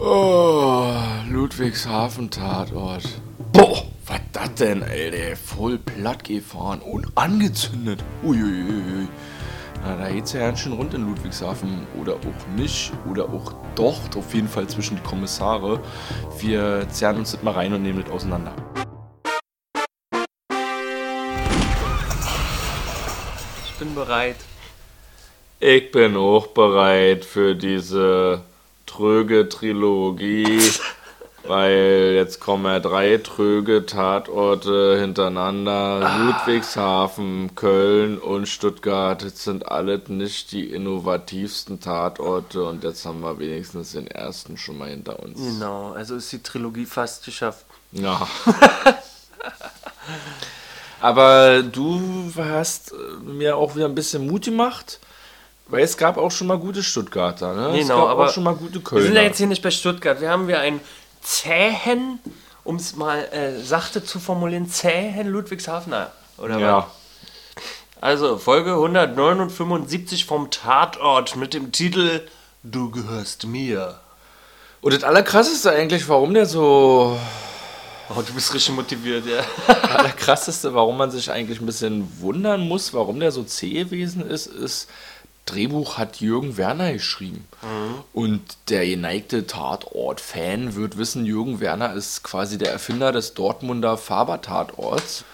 Oh, 0.00 0.94
Ludwigshafen-Tatort. 1.28 3.02
Boah, 3.52 3.82
was 4.06 4.20
das 4.32 4.54
denn, 4.54 4.82
ey? 4.82 5.10
Der 5.10 5.36
voll 5.36 5.76
platt 5.78 6.22
gefahren 6.22 6.80
und 6.82 7.08
angezündet. 7.16 8.04
Uiuiui. 8.22 9.08
Na, 9.82 9.96
da 9.96 10.08
geht's 10.08 10.34
ja 10.34 10.40
ganz 10.40 10.60
schön 10.60 10.74
rund 10.74 10.94
in 10.94 11.04
Ludwigshafen. 11.04 11.84
Oder 12.00 12.14
auch 12.14 12.46
nicht. 12.56 12.92
Oder 13.10 13.24
auch 13.24 13.52
doch. 13.74 13.98
Auf 14.16 14.32
jeden 14.34 14.46
Fall 14.46 14.68
zwischen 14.68 14.98
die 14.98 15.02
Kommissare. 15.02 15.80
Wir 16.38 16.86
zerren 16.90 17.16
uns 17.16 17.32
das 17.32 17.42
mal 17.42 17.54
rein 17.54 17.72
und 17.72 17.82
nehmen 17.82 18.04
das 18.04 18.12
auseinander. 18.12 18.52
Ich 23.66 23.72
bin 23.80 23.96
bereit. 23.96 24.36
Ich 25.58 25.90
bin 25.90 26.16
auch 26.16 26.46
bereit 26.46 27.24
für 27.24 27.56
diese 27.56 28.42
tröge 28.98 29.48
Trilogie, 29.48 30.60
weil 31.44 32.14
jetzt 32.16 32.40
kommen 32.40 32.64
ja 32.64 32.80
drei 32.80 33.18
tröge 33.18 33.86
Tatorte 33.86 34.98
hintereinander. 34.98 36.18
Ludwigshafen, 36.18 37.54
Köln 37.54 38.18
und 38.18 38.48
Stuttgart. 38.48 39.22
Das 39.22 39.44
sind 39.44 39.68
alle 39.68 40.02
nicht 40.08 40.50
die 40.50 40.64
innovativsten 40.64 41.78
Tatorte 41.78 42.64
und 42.64 42.82
jetzt 42.82 43.06
haben 43.06 43.20
wir 43.20 43.38
wenigstens 43.38 43.92
den 43.92 44.08
ersten 44.08 44.56
schon 44.56 44.78
mal 44.78 44.88
hinter 44.88 45.20
uns. 45.20 45.38
Genau, 45.38 45.92
also 45.92 46.16
ist 46.16 46.32
die 46.32 46.42
Trilogie 46.42 46.86
fast 46.86 47.24
geschafft. 47.24 47.66
Ja. 47.92 48.26
Aber 51.00 51.62
du 51.62 52.32
hast 52.36 52.90
äh, 52.90 52.96
mir 53.22 53.56
auch 53.56 53.76
wieder 53.76 53.86
ein 53.86 53.94
bisschen 53.94 54.26
Mut 54.26 54.46
gemacht, 54.46 54.98
weil 55.68 55.82
es 55.82 55.96
gab 55.96 56.16
auch 56.16 56.30
schon 56.30 56.46
mal 56.46 56.58
gute 56.58 56.82
Stuttgarter, 56.82 57.54
ne? 57.54 57.78
es 57.78 57.86
Genau, 57.86 58.02
gab 58.02 58.08
aber 58.10 58.26
auch 58.26 58.32
schon 58.32 58.44
mal 58.44 58.54
gute 58.54 58.74
Wir 58.74 58.82
Kölner. 58.82 59.06
sind 59.06 59.16
ja 59.16 59.22
jetzt 59.22 59.38
hier 59.38 59.46
nicht 59.46 59.62
bei 59.62 59.70
Stuttgart. 59.70 60.20
Wir 60.20 60.30
haben 60.30 60.48
wir 60.48 60.60
einen 60.60 60.80
zähen, 61.20 62.18
um 62.64 62.76
es 62.76 62.96
mal 62.96 63.24
äh, 63.32 63.60
sachte 63.62 64.04
zu 64.04 64.18
formulieren, 64.20 64.68
zähen 64.68 65.28
Ludwigshafener. 65.28 66.10
Oder 66.38 66.58
ja. 66.58 66.76
was? 66.78 66.84
Also 68.00 68.38
Folge 68.38 68.74
179 68.74 70.24
vom 70.24 70.50
Tatort 70.50 71.36
mit 71.36 71.52
dem 71.52 71.72
Titel 71.72 72.20
Du 72.62 72.90
gehörst 72.90 73.46
mir. 73.46 74.00
Und 74.80 74.94
das 74.94 75.02
Allerkrasseste 75.02 75.70
eigentlich, 75.70 76.08
warum 76.08 76.34
der 76.34 76.46
so. 76.46 77.18
Oh, 78.10 78.22
du 78.22 78.32
bist 78.32 78.54
richtig 78.54 78.74
motiviert, 78.74 79.24
ja. 79.26 79.42
Allerkrasseste, 79.96 80.72
warum 80.74 80.96
man 80.96 81.10
sich 81.10 81.30
eigentlich 81.30 81.60
ein 81.60 81.66
bisschen 81.66 82.20
wundern 82.20 82.60
muss, 82.66 82.94
warum 82.94 83.20
der 83.20 83.32
so 83.32 83.42
zäh 83.42 83.84
gewesen 83.84 84.28
ist, 84.28 84.46
ist. 84.46 84.88
Drehbuch 85.50 85.98
hat 85.98 86.20
Jürgen 86.20 86.56
Werner 86.56 86.92
geschrieben. 86.92 87.46
Und 88.12 88.42
der 88.68 88.86
geneigte 88.86 89.46
Tatort-Fan 89.46 90.74
wird 90.74 90.96
wissen, 90.98 91.24
Jürgen 91.24 91.60
Werner 91.60 91.94
ist 91.94 92.22
quasi 92.22 92.58
der 92.58 92.72
Erfinder 92.72 93.12
des 93.12 93.34
Dortmunder 93.34 93.96
Faber-Tatorts. 93.96 95.24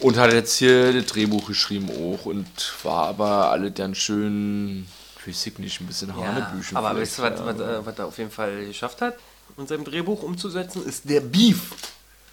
Und 0.00 0.16
hat 0.16 0.32
jetzt 0.32 0.56
hier 0.56 0.92
das 0.92 1.06
Drehbuch 1.06 1.48
geschrieben 1.48 1.90
auch 1.90 2.24
und 2.24 2.46
war 2.84 3.06
aber 3.08 3.50
alle 3.50 3.72
dann 3.72 3.96
schön, 3.96 4.86
weiß 5.26 5.46
ich 5.48 5.58
nicht, 5.58 5.80
ein 5.80 5.88
bisschen 5.88 6.10
ja 6.10 6.16
Hanebüchen. 6.16 6.76
aber 6.76 6.94
weißt 6.96 7.18
du, 7.18 7.22
was, 7.22 7.44
was, 7.44 7.58
äh, 7.58 7.84
was 7.84 7.98
er 7.98 8.06
auf 8.06 8.16
jeden 8.16 8.30
Fall 8.30 8.66
geschafft 8.66 9.00
hat, 9.00 9.14
in 9.56 9.66
seinem 9.66 9.84
Drehbuch 9.84 10.22
umzusetzen, 10.22 10.86
ist 10.86 11.08
der 11.08 11.20
Beef. 11.20 11.72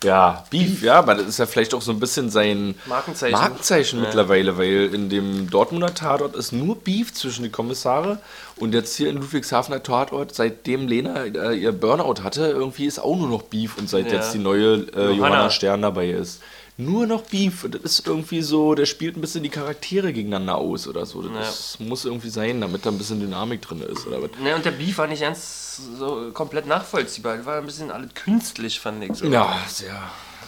Ja, 0.04 0.44
Beef, 0.52 0.84
ja, 0.84 1.00
aber 1.00 1.16
das 1.16 1.26
ist 1.28 1.40
ja 1.40 1.46
vielleicht 1.48 1.74
auch 1.74 1.82
so 1.82 1.92
ein 1.92 2.00
bisschen 2.00 2.30
sein 2.30 2.76
Markenzeichen. 2.86 3.32
Markenzeichen 3.32 4.00
Ja. 4.00 4.06
mittlerweile, 4.06 4.58
weil 4.58 4.94
in 4.94 5.10
dem 5.10 5.50
Dortmunder 5.50 5.94
Tatort 5.96 6.36
ist 6.36 6.52
nur 6.52 6.76
Beef 6.76 7.14
zwischen 7.14 7.44
den 7.44 7.52
Kommissare 7.52 8.20
und 8.58 8.74
jetzt 8.74 8.96
hier 8.98 9.10
in 9.10 9.16
Ludwigshafener 9.18 9.82
Tatort, 9.82 10.36
seitdem 10.36 10.88
Lena 10.88 11.24
äh, 11.26 11.56
ihr 11.56 11.72
Burnout 11.72 12.22
hatte, 12.24 12.48
irgendwie 12.48 12.86
ist 12.86 13.00
auch 13.00 13.16
nur 13.18 13.30
noch 13.30 13.44
Beef 13.44 13.78
und 13.78 13.90
seit 13.90 14.08
Ja. 14.12 14.16
jetzt 14.18 14.34
die 14.34 14.40
neue 14.40 14.74
äh, 14.76 14.80
Johanna. 14.96 15.14
Johanna. 15.14 15.50
Stern 15.50 15.82
dabei 15.82 16.10
ist. 16.10 16.42
Nur 16.78 17.08
noch 17.08 17.22
Beef 17.22 17.66
das 17.72 17.82
ist 18.00 18.08
irgendwie 18.08 18.42
so, 18.42 18.76
der 18.76 18.86
spielt 18.86 19.16
ein 19.16 19.22
bisschen 19.22 19.44
die 19.44 19.50
Charaktere 19.50 20.12
gegeneinander 20.12 20.56
aus 20.56 20.88
oder 20.88 21.06
so. 21.06 21.22
Das 21.22 21.80
muss 21.80 22.04
irgendwie 22.04 22.30
sein, 22.30 22.60
damit 22.60 22.86
da 22.86 22.90
ein 22.90 22.98
bisschen 22.98 23.22
Dynamik 23.22 23.62
drin 23.62 23.82
ist 23.82 24.06
oder 24.08 24.22
was. 24.22 24.32
Ne, 24.42 24.54
und 24.56 24.66
der 24.66 24.72
Beef 24.72 24.98
war 24.98 25.08
nicht 25.08 25.22
ganz 25.22 25.80
so 25.98 26.32
komplett 26.34 26.68
nachvollziehbar. 26.68 27.38
Das 27.38 27.46
war 27.46 27.58
ein 27.60 27.66
bisschen 27.66 27.92
alles 27.92 28.14
künstlich, 28.14 28.80
fand 28.80 29.04
ich 29.06 29.14
so. 29.16 29.26
Ja, 29.28 29.58
sehr. 29.70 29.96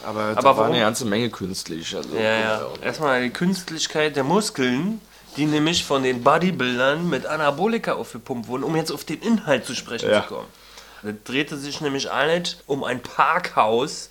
Aber, 0.04 0.20
aber 0.20 0.34
da 0.34 0.42
war 0.44 0.56
warum- 0.58 0.72
eine 0.72 0.80
ganze 0.80 1.06
Menge 1.06 1.30
künstlich. 1.30 1.96
Also, 1.96 2.14
Ja, 2.14 2.38
ja. 2.40 2.60
Erstmal 2.82 3.22
die 3.22 3.30
Künstlichkeit 3.30 4.14
der 4.14 4.24
Muskeln, 4.24 5.00
die 5.38 5.46
nämlich 5.46 5.84
von 5.84 6.02
den 6.02 6.22
Bodybuildern 6.22 7.08
mit 7.08 7.24
Anabolika 7.26 7.94
aufgepumpt 7.94 8.48
wurden, 8.48 8.64
um 8.64 8.76
jetzt 8.76 8.92
auf 8.92 9.04
den 9.04 9.20
Inhalt 9.22 9.64
zu 9.64 9.74
sprechen 9.74 10.10
Ja. 10.10 10.22
zu 10.22 10.34
kommen. 10.34 10.46
Das 11.02 11.14
drehte 11.24 11.56
sich 11.56 11.80
nämlich 11.80 12.10
alles 12.12 12.58
um 12.66 12.84
ein 12.84 13.00
Parkhaus 13.02 14.10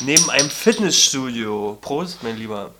neben 0.00 0.30
einem 0.30 0.50
Fitnessstudio. 0.50 1.78
Prost, 1.80 2.22
mein 2.22 2.36
Lieber. 2.36 2.70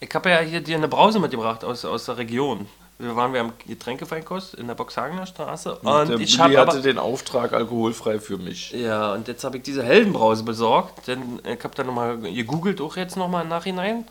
Ich 0.00 0.14
habe 0.14 0.30
ja 0.30 0.38
hier 0.40 0.60
dir 0.60 0.76
eine 0.76 0.88
Brause 0.88 1.18
mitgebracht 1.20 1.64
aus, 1.64 1.84
aus 1.84 2.06
der 2.06 2.16
Region. 2.16 2.66
Wir 2.98 3.16
waren 3.16 3.32
wir 3.32 3.40
am 3.40 3.52
Getränkefeinkost 3.66 4.54
in 4.54 4.66
der 4.66 4.74
Boxhagener 4.74 5.24
Straße 5.26 5.74
und 5.76 6.08
der 6.10 6.20
ich 6.20 6.38
habe 6.38 6.58
hatte 6.58 6.82
den 6.82 6.98
Auftrag 6.98 7.54
alkoholfrei 7.54 8.18
für 8.18 8.36
mich. 8.36 8.72
ja, 8.72 9.14
und 9.14 9.26
jetzt 9.26 9.42
habe 9.42 9.56
ich 9.56 9.62
diese 9.62 9.82
Heldenbrause 9.82 10.42
besorgt, 10.42 11.06
denn 11.08 11.40
ich 11.44 11.64
habe 11.64 11.74
da 11.74 11.82
nochmal 11.82 12.18
gegoogelt, 12.18 12.78
auch 12.82 12.96
jetzt 12.96 13.16
nochmal 13.16 13.44
im 13.44 13.48
Nachhinein. 13.48 14.04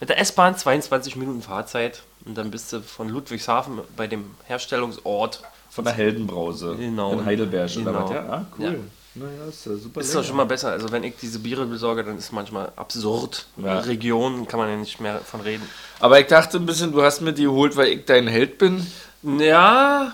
Mit 0.00 0.10
der 0.10 0.18
S-Bahn 0.18 0.58
22 0.58 1.16
Minuten 1.16 1.40
Fahrzeit 1.40 2.02
und 2.26 2.36
dann 2.36 2.50
bist 2.50 2.70
du 2.74 2.80
von 2.82 3.08
Ludwigshafen 3.08 3.80
bei 3.96 4.06
dem 4.06 4.34
Herstellungsort. 4.46 5.42
Von 5.70 5.84
der 5.84 5.94
Heldenbrause 5.94 6.76
Genau. 6.76 7.12
in 7.12 7.24
Heidelberg 7.24 7.70
oder 7.76 7.84
Genau. 7.92 8.04
was? 8.04 8.10
Ja, 8.10 8.20
ah, 8.28 8.44
cool. 8.58 8.64
Ja. 8.66 8.74
Naja, 9.16 9.46
ist 9.48 9.64
ja 9.64 9.76
super. 9.76 10.00
Ist 10.00 10.08
lecker. 10.08 10.20
doch 10.20 10.26
schon 10.26 10.36
mal 10.36 10.44
besser. 10.44 10.70
Also 10.70 10.90
wenn 10.90 11.04
ich 11.04 11.14
diese 11.20 11.38
Biere 11.38 11.66
besorge, 11.66 12.02
dann 12.02 12.18
ist 12.18 12.24
es 12.24 12.32
manchmal 12.32 12.72
absurd. 12.74 13.46
Ja. 13.56 13.78
Region 13.80 14.48
kann 14.48 14.58
man 14.58 14.68
ja 14.68 14.76
nicht 14.76 15.00
mehr 15.00 15.20
von 15.20 15.40
reden. 15.40 15.68
Aber 16.00 16.18
ich 16.18 16.26
dachte 16.26 16.56
ein 16.56 16.66
bisschen, 16.66 16.90
du 16.92 17.02
hast 17.02 17.20
mir 17.20 17.32
die 17.32 17.44
geholt, 17.44 17.76
weil 17.76 17.88
ich 17.88 18.04
dein 18.04 18.26
Held 18.26 18.58
bin. 18.58 18.84
Ja, 19.22 20.12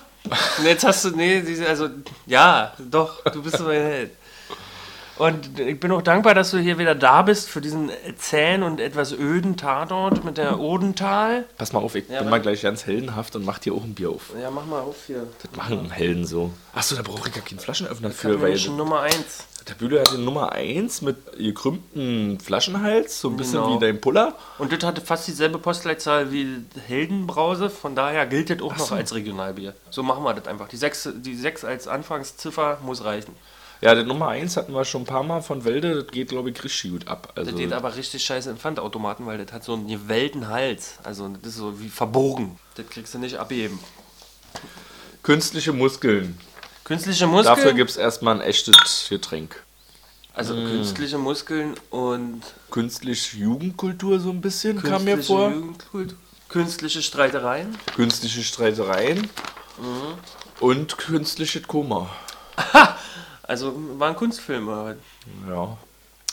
jetzt 0.63 0.85
hast 0.85 1.05
du, 1.05 1.11
nee, 1.11 1.41
diese, 1.41 1.67
also, 1.67 1.89
ja, 2.27 2.75
doch, 2.79 3.25
du 3.25 3.43
bist 3.43 3.59
mein 3.61 3.83
Held. 3.83 4.11
Und 5.21 5.61
ich 5.61 5.79
bin 5.79 5.93
auch 5.93 6.01
dankbar, 6.01 6.35
dass 6.35 6.51
du 6.51 6.57
hier 6.57 6.79
wieder 6.79 6.95
da 6.95 7.21
bist 7.21 7.51
für 7.51 7.61
diesen 7.61 7.91
zähen 8.17 8.63
und 8.63 8.81
etwas 8.81 9.13
öden 9.13 9.59
Tatort 9.59 10.25
mit 10.25 10.39
der 10.39 10.59
Odental. 10.59 11.45
Pass 11.59 11.75
mal 11.75 11.81
auf, 11.81 11.95
ich 11.95 12.09
Ja, 12.09 12.21
bin 12.23 12.31
mal 12.31 12.41
gleich 12.41 12.63
ganz 12.63 12.87
heldenhaft 12.87 13.37
und 13.37 13.45
mach 13.45 13.59
dir 13.59 13.75
auch 13.75 13.85
ein 13.85 13.93
Bier 13.93 14.09
auf. 14.09 14.33
Ja, 14.41 14.51
mach 14.51 14.65
mal 14.65 14.81
auf 14.81 14.97
hier. 15.07 15.27
Das 15.43 15.55
machen 15.55 15.91
Helden 15.91 16.25
so. 16.25 16.53
Achso, 16.73 16.97
da 16.97 17.03
brauche 17.03 17.29
ich 17.29 17.35
gar 17.35 17.45
keinen 17.45 17.59
Flaschenöffner 17.59 18.09
Ich 18.09 18.15
für, 18.17 18.41
weil 18.41 18.57
schon 18.57 18.79
Nummer 18.79 19.01
1. 19.03 19.15
der 19.69 19.75
Bühle 19.75 20.01
hat 20.01 20.11
die 20.11 20.17
Nummer 20.17 20.53
1 20.53 21.03
mit 21.03 21.17
gekrümmten 21.37 22.41
Flaschenhals, 22.41 23.21
so 23.21 23.29
ein 23.29 23.37
bisschen 23.37 23.61
Genau. 23.63 23.75
wie 23.77 23.79
dein 23.79 24.01
Puller. 24.01 24.33
Und 24.57 24.73
das 24.73 24.83
hatte 24.89 25.03
fast 25.03 25.29
dieselbe 25.29 25.59
Postleitzahl 25.59 26.33
wie 26.33 26.65
Heldenbrause, 26.87 27.69
von 27.69 27.95
daher 27.95 28.25
gilt 28.25 28.49
das 28.49 28.63
auch 28.63 28.75
noch 28.75 28.93
als 28.93 29.15
Regionalbier. 29.15 29.75
So 29.91 30.03
machen 30.03 30.25
wir 30.25 30.33
das 30.33 30.47
einfach. 30.47 30.69
Die 30.69 30.79
6 30.79 31.11
die 31.17 31.35
sechs 31.35 31.63
als 31.63 31.89
Anfangsziffer 31.89 32.79
muss 32.83 33.05
reichen. 33.05 33.35
Ja, 33.81 33.95
der 33.95 34.05
Nummer 34.05 34.29
1 34.29 34.57
hatten 34.59 34.75
wir 34.75 34.85
schon 34.85 35.03
ein 35.03 35.07
paar 35.07 35.23
Mal 35.23 35.41
von 35.41 35.65
Wälde, 35.65 36.03
das 36.03 36.13
geht 36.13 36.29
glaube 36.29 36.51
ich 36.51 36.63
richtig 36.63 36.91
gut 36.91 37.09
ab. 37.09 37.33
Also, 37.35 37.51
Das 37.51 37.59
geht 37.59 37.73
aber 37.73 37.97
richtig 37.97 38.23
scheiße 38.25 38.51
in 38.51 38.59
Pfandautomaten, 38.59 39.25
weil 39.25 39.43
das 39.43 39.53
hat 39.55 39.65
so 39.65 39.73
einen 39.73 39.89
gewellten 39.89 40.49
Hals. 40.49 40.99
Also 41.03 41.29
das 41.29 41.53
ist 41.53 41.57
so 41.57 41.81
wie 41.81 41.89
verbogen. 41.89 42.59
Das 42.75 42.87
kriegst 42.89 43.15
du 43.15 43.19
nicht 43.19 43.37
abheben. 43.37 43.79
künstliche 45.23 45.73
Muskeln. 45.73 46.39
Künstliche 46.85 47.27
Muskeln. 47.27 47.57
Dafür 47.57 47.73
gibt 47.73 47.91
es 47.91 47.97
erstmal 47.97 48.35
ein 48.37 48.41
echtes 48.43 49.07
Getränk. 49.09 49.63
also 50.35 50.55
künstliche 50.55 51.17
Muskeln 51.19 51.75
und 51.89 52.43
Künstliche 52.71 53.39
Jugendkultur 53.39 54.21
so 54.21 54.31
ein 54.31 54.41
bisschen 54.43 54.83
kam 54.83 55.05
mir 55.05 55.23
vor. 55.23 55.51
Jugendkultur. 55.51 56.17
Künstliche 56.51 57.01
Streitereien. 57.01 57.79
Künstliche 57.95 58.43
Streitereien. 58.43 59.21
Mhm. 59.79 60.19
Und 60.59 60.99
künstliches 60.99 61.63
Koma. 61.67 62.11
Also 63.51 63.75
war 63.99 64.09
ein 64.09 64.15
Kunstfilm. 64.15 64.69
Ja. 65.49 65.77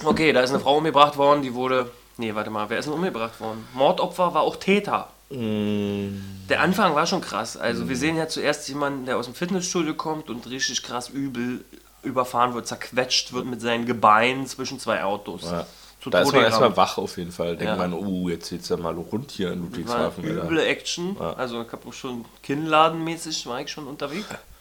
Okay, 0.03 0.31
da 0.33 0.41
ist 0.41 0.51
eine 0.51 0.59
Frau 0.59 0.77
umgebracht 0.77 1.17
worden, 1.17 1.41
die 1.41 1.55
wurde. 1.55 1.89
Nee, 2.17 2.35
warte 2.35 2.51
mal, 2.51 2.69
wer 2.69 2.77
ist 2.77 2.85
denn 2.85 2.93
umgebracht 2.93 3.41
worden? 3.41 3.67
Mordopfer 3.73 4.35
war 4.35 4.43
auch 4.43 4.55
Täter. 4.57 5.07
Der 5.31 6.61
Anfang 6.61 6.93
war 6.93 7.07
schon 7.07 7.21
krass. 7.21 7.57
Also 7.57 7.89
wir 7.89 7.97
sehen 7.97 8.17
ja 8.17 8.27
zuerst 8.27 8.69
jemanden, 8.69 9.07
der 9.07 9.17
aus 9.17 9.25
dem 9.25 9.33
Fitnessstudio 9.33 9.95
kommt 9.95 10.29
und 10.29 10.47
richtig 10.47 10.83
krass 10.83 11.09
übel 11.09 11.65
überfahren 12.03 12.53
wird, 12.53 12.67
zerquetscht 12.67 13.33
wird 13.33 13.47
mit 13.47 13.61
seinen 13.61 13.87
Gebeinen 13.87 14.45
zwischen 14.45 14.79
zwei 14.79 15.03
Autos. 15.03 15.41
Ja. 15.41 15.65
Zu 15.99 16.11
Da 16.11 16.19
ist 16.19 16.25
Tode 16.25 16.37
man 16.37 16.45
erstmal 16.45 16.77
wach 16.77 16.99
auf 16.99 17.17
jeden 17.17 17.31
Fall. 17.31 17.57
Denkt 17.57 17.63
Ja. 17.63 17.75
man, 17.75 17.93
oh, 17.93 18.29
jetzt 18.29 18.51
geht's 18.51 18.69
ja 18.69 18.77
mal 18.77 18.93
rund 18.93 19.31
hier 19.31 19.53
in 19.53 19.63
Ludwigshafen. 19.63 20.23
Üble 20.23 20.59
Action. 20.59 21.17
Ja. 21.19 21.33
Also 21.33 21.63
ich 21.63 21.71
habe 21.71 21.87
auch 21.87 21.93
schon 21.93 22.25
Kinnladenmäßig 22.43 23.47
war 23.47 23.59
ich 23.59 23.71
schon 23.71 23.87
unterwegs. 23.87 24.27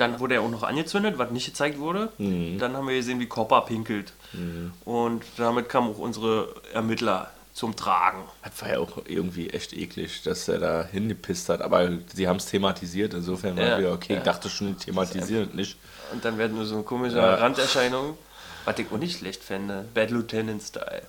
Dann 0.00 0.18
wurde 0.18 0.34
er 0.36 0.42
auch 0.42 0.50
noch 0.50 0.62
angezündet, 0.62 1.18
was 1.18 1.30
nicht 1.30 1.46
gezeigt 1.46 1.78
wurde. 1.78 2.08
Mhm. 2.18 2.58
Dann 2.58 2.76
haben 2.76 2.88
wir 2.88 2.96
gesehen, 2.96 3.20
wie 3.20 3.26
Copper 3.26 3.60
pinkelt. 3.62 4.12
Und 4.84 5.22
damit 5.36 5.68
kamen 5.68 5.90
auch 5.90 5.98
unsere 5.98 6.54
Ermittler 6.72 7.30
zum 7.52 7.74
Tragen. 7.76 8.22
Das 8.44 8.62
war 8.62 8.68
ja 8.70 8.78
auch 8.78 9.02
irgendwie 9.06 9.50
echt 9.50 9.72
eklig, 9.76 10.22
dass 10.22 10.48
er 10.48 10.58
da 10.58 10.84
hingepisst 10.90 11.48
hat. 11.48 11.60
Aber 11.62 11.88
sie 12.14 12.26
haben 12.28 12.36
es 12.36 12.46
thematisiert, 12.46 13.12
insofern 13.12 13.56
war 13.56 13.64
Ja, 13.64 13.78
wieder 13.78 13.92
okay. 13.92 14.12
ja. 14.14 14.18
Ich 14.20 14.24
dachte 14.24 14.48
schon, 14.48 14.78
thematisiert 14.78 15.54
nicht. 15.54 15.76
Und 16.12 16.24
dann 16.24 16.38
werden 16.38 16.56
nur 16.56 16.64
so 16.64 16.82
komische 16.82 17.16
Ja. 17.18 17.34
Randerscheinungen. 17.34 18.14
Was 18.64 18.78
ich 18.78 18.86
auch 18.92 18.98
nicht 18.98 19.18
schlecht 19.18 19.42
fände. 19.42 19.84
Bad 19.94 20.10
Lieutenant-Style. 20.10 21.02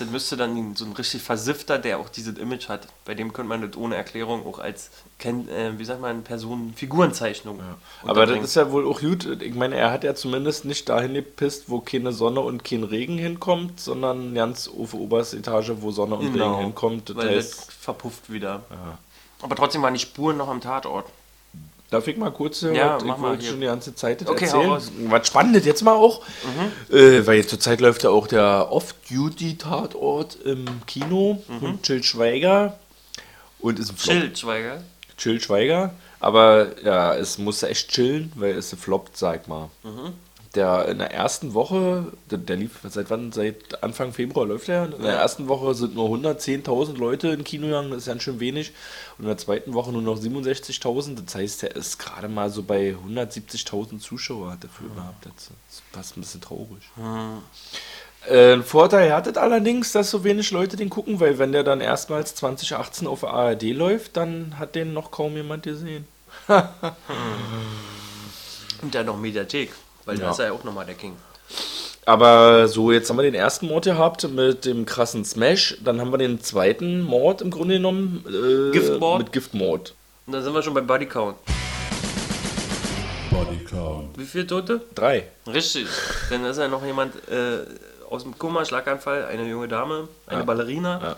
Das 0.00 0.08
müsste 0.08 0.36
dann 0.38 0.74
so 0.76 0.86
ein 0.86 0.92
richtig 0.92 1.20
Versifter, 1.20 1.78
der 1.78 1.98
auch 1.98 2.08
dieses 2.08 2.38
Image 2.38 2.68
hat. 2.70 2.88
Bei 3.04 3.14
dem 3.14 3.34
könnte 3.34 3.50
man 3.50 3.60
das 3.60 3.76
ohne 3.76 3.96
Erklärung 3.96 4.46
auch 4.46 4.58
als, 4.58 4.90
äh, 5.22 5.32
wie 5.76 5.84
sagt 5.84 6.00
man, 6.00 6.24
Personen-Figurenzeichnung. 6.24 7.60
Aber 8.02 8.24
das 8.24 8.42
ist 8.42 8.56
ja 8.56 8.72
wohl 8.72 8.86
auch 8.88 9.00
gut. 9.00 9.26
Ich 9.42 9.54
meine, 9.54 9.76
er 9.76 9.90
hat 9.90 10.02
ja 10.02 10.14
zumindest 10.14 10.64
nicht 10.64 10.88
dahin 10.88 11.12
gepisst, 11.12 11.68
wo 11.68 11.80
keine 11.80 12.12
Sonne 12.12 12.40
und 12.40 12.64
kein 12.64 12.82
Regen 12.82 13.18
hinkommt, 13.18 13.78
sondern 13.78 14.34
ganz 14.34 14.68
auf 14.68 14.92
der 14.92 15.00
obersten 15.00 15.40
Etage, 15.40 15.72
wo 15.80 15.90
Sonne 15.90 16.16
und 16.16 16.32
Genau. 16.32 16.54
Regen 16.54 16.64
hinkommt. 16.64 17.10
Das 17.10 17.16
weil 17.16 17.36
heißt, 17.36 17.58
das 17.68 17.74
verpufft 17.74 18.32
wieder. 18.32 18.62
Aber 19.42 19.54
trotzdem 19.54 19.82
waren 19.82 19.94
die 19.94 20.00
Spuren 20.00 20.38
noch 20.38 20.48
am 20.48 20.60
Tatort. 20.62 21.06
Darf 21.90 22.06
ich 22.06 22.16
mal 22.16 22.30
kurz 22.30 22.62
hören? 22.62 22.76
Ja, 22.76 22.98
ich 22.98 23.04
mach 23.04 23.18
mal 23.18 23.30
wollte 23.30 23.44
schon 23.46 23.60
die 23.60 23.66
ganze 23.66 23.94
Zeit 23.94 24.20
das 24.20 24.28
Okay, 24.28 24.44
erzählen. 24.44 25.10
Was 25.10 25.26
Spannendes 25.26 25.64
jetzt 25.64 25.82
mal 25.82 25.94
auch. 25.94 26.22
Äh, 26.88 27.26
weil 27.26 27.44
zurzeit 27.46 27.80
läuft 27.80 28.04
ja 28.04 28.10
auch 28.10 28.28
der 28.28 28.70
Off-Duty-Tatort 28.70 30.36
im 30.44 30.66
Kino 30.86 31.42
von 31.58 31.80
Jill 31.82 32.02
Schweiger. 32.02 32.78
Und 33.58 33.78
ist 33.78 33.90
ein 33.90 33.96
Flop. 33.96 34.16
Chill, 34.16 34.36
Schweiger. 34.36 34.82
Chill 35.16 35.40
Schweiger. 35.40 35.92
Aber 36.20 36.68
ja, 36.84 37.14
es 37.14 37.38
musste 37.38 37.68
echt 37.68 37.90
chillen, 37.90 38.32
weil 38.36 38.56
es 38.56 38.70
gefloppt, 38.70 39.16
sag 39.16 39.48
mal. 39.48 39.68
Der 40.56 40.88
in 40.88 40.98
der 40.98 41.12
ersten 41.12 41.54
Woche, 41.54 42.12
der, 42.28 42.38
der 42.38 42.56
lief 42.56 42.80
seit 42.88 43.08
wann? 43.08 43.30
Seit 43.30 43.84
Anfang 43.84 44.12
Februar 44.12 44.46
läuft 44.46 44.68
er. 44.68 44.86
In 44.86 45.02
der 45.02 45.14
ersten 45.14 45.46
Woche 45.46 45.74
sind 45.74 45.94
nur 45.94 46.08
110.000 46.08 46.98
Leute 46.98 47.28
im 47.28 47.44
Kino 47.44 47.66
gegangen, 47.66 47.90
das 47.90 48.00
ist 48.00 48.06
ganz 48.06 48.24
schön 48.24 48.40
wenig. 48.40 48.72
Und 49.16 49.24
in 49.24 49.28
der 49.28 49.38
zweiten 49.38 49.74
Woche 49.74 49.92
nur 49.92 50.02
noch 50.02 50.18
67.000. 50.18 51.24
Das 51.24 51.36
heißt, 51.36 51.62
er 51.62 51.76
ist 51.76 51.98
gerade 51.98 52.28
mal 52.28 52.50
so 52.50 52.64
bei 52.64 52.96
170.000 53.06 54.00
Zuschauer 54.00 54.50
hat 54.50 54.64
der 54.64 54.70
Film 54.70 54.92
gehabt. 54.96 55.24
Das 55.26 55.50
ist 55.70 55.82
fast 55.92 56.16
ein 56.16 56.22
bisschen 56.22 56.40
traurig. 56.40 56.82
Äh, 58.28 58.54
Ein 58.54 58.64
Vorteil 58.64 59.12
hat 59.12 59.28
es 59.28 59.36
allerdings, 59.36 59.92
dass 59.92 60.10
so 60.10 60.24
wenig 60.24 60.50
Leute 60.50 60.76
den 60.76 60.90
gucken, 60.90 61.20
weil 61.20 61.38
wenn 61.38 61.52
der 61.52 61.62
dann 61.62 61.80
erstmals 61.80 62.34
2018 62.34 63.06
auf 63.06 63.20
der 63.20 63.30
ARD 63.30 63.62
läuft, 63.72 64.16
dann 64.16 64.58
hat 64.58 64.74
den 64.74 64.92
noch 64.94 65.12
kaum 65.12 65.36
jemand 65.36 65.62
gesehen. 65.62 66.06
Und 68.82 68.94
dann 68.94 69.06
noch 69.06 69.16
Mediathek. 69.16 69.70
Weil 70.04 70.18
Ja. 70.18 70.26
da 70.26 70.30
ist 70.32 70.38
er 70.40 70.46
ja 70.46 70.52
auch 70.52 70.64
nochmal 70.64 70.86
der 70.86 70.94
King. 70.94 71.16
Aber 72.06 72.66
so, 72.68 72.90
jetzt 72.92 73.08
haben 73.10 73.16
wir 73.18 73.22
den 73.22 73.34
ersten 73.34 73.66
Mord 73.68 73.84
gehabt 73.84 74.28
mit 74.30 74.64
dem 74.64 74.86
krassen 74.86 75.24
Smash. 75.24 75.76
Dann 75.84 76.00
haben 76.00 76.10
wir 76.10 76.18
den 76.18 76.40
zweiten 76.40 77.02
Mord 77.02 77.42
im 77.42 77.50
Grunde 77.50 77.74
genommen. 77.74 78.24
Äh, 78.26 78.72
Giftmord? 78.72 79.18
Mit 79.18 79.32
Giftmord. 79.32 79.94
Und 80.26 80.32
dann 80.32 80.42
sind 80.42 80.52
wir 80.54 80.62
schon 80.62 80.74
bei 80.74 80.80
Body 80.80 81.06
Count. 81.06 81.36
Body 83.30 83.58
count. 83.64 84.18
Wie 84.18 84.24
viele 84.24 84.46
Tote? 84.46 84.80
Drei. 84.94 85.28
Richtig. 85.46 85.86
Dann 86.30 86.44
ist 86.44 86.58
ja 86.58 86.68
noch 86.68 86.84
jemand 86.84 87.14
äh, 87.28 87.58
aus 88.08 88.24
dem 88.24 88.36
Koma, 88.36 88.64
Schlaganfall, 88.64 89.24
eine 89.26 89.48
junge 89.48 89.68
Dame, 89.68 90.08
eine 90.26 90.40
Ja. 90.40 90.44
Ballerina. 90.44 91.00
Ja. 91.02 91.16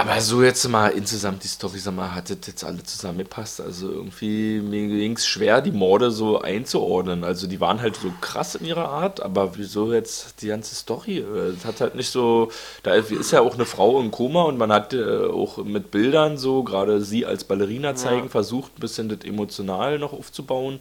Aber 0.00 0.18
so 0.22 0.42
jetzt 0.42 0.66
mal 0.66 0.88
insgesamt 0.88 1.44
die 1.44 1.48
Story, 1.48 1.78
sag 1.78 1.94
mal, 1.94 2.14
hat 2.14 2.30
das 2.30 2.38
jetzt 2.46 2.64
alle 2.64 2.82
zusammengepasst? 2.82 3.60
Also 3.60 3.90
irgendwie, 3.90 4.58
mir 4.60 4.88
ging 4.88 5.12
es 5.12 5.26
schwer, 5.26 5.60
die 5.60 5.72
Morde 5.72 6.10
so 6.10 6.40
einzuordnen. 6.40 7.22
Also 7.22 7.46
die 7.46 7.60
waren 7.60 7.82
halt 7.82 7.96
so 7.96 8.10
krass 8.22 8.54
in 8.54 8.64
ihrer 8.64 8.88
Art, 8.88 9.20
aber 9.20 9.58
wieso 9.58 9.92
jetzt 9.92 10.40
die 10.40 10.46
ganze 10.46 10.74
Story? 10.74 11.22
Das 11.54 11.66
hat 11.66 11.82
halt 11.82 11.96
nicht 11.96 12.08
so, 12.08 12.50
da 12.82 12.94
ist 12.94 13.30
ja 13.30 13.42
auch 13.42 13.56
eine 13.56 13.66
Frau 13.66 14.00
im 14.00 14.10
Koma 14.10 14.44
und 14.44 14.56
man 14.56 14.72
hat 14.72 14.94
äh, 14.94 15.26
auch 15.26 15.58
mit 15.58 15.90
Bildern 15.90 16.38
so, 16.38 16.62
gerade 16.62 17.02
sie 17.02 17.26
als 17.26 17.44
Ballerina 17.44 17.94
zeigen, 17.94 18.30
versucht 18.30 18.78
ein 18.78 18.80
bisschen 18.80 19.10
das 19.10 19.18
emotional 19.24 19.98
noch 19.98 20.14
aufzubauen. 20.14 20.80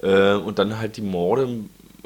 Äh, 0.00 0.34
und 0.34 0.58
dann 0.58 0.78
halt 0.78 0.96
die 0.96 1.02
Morde 1.02 1.48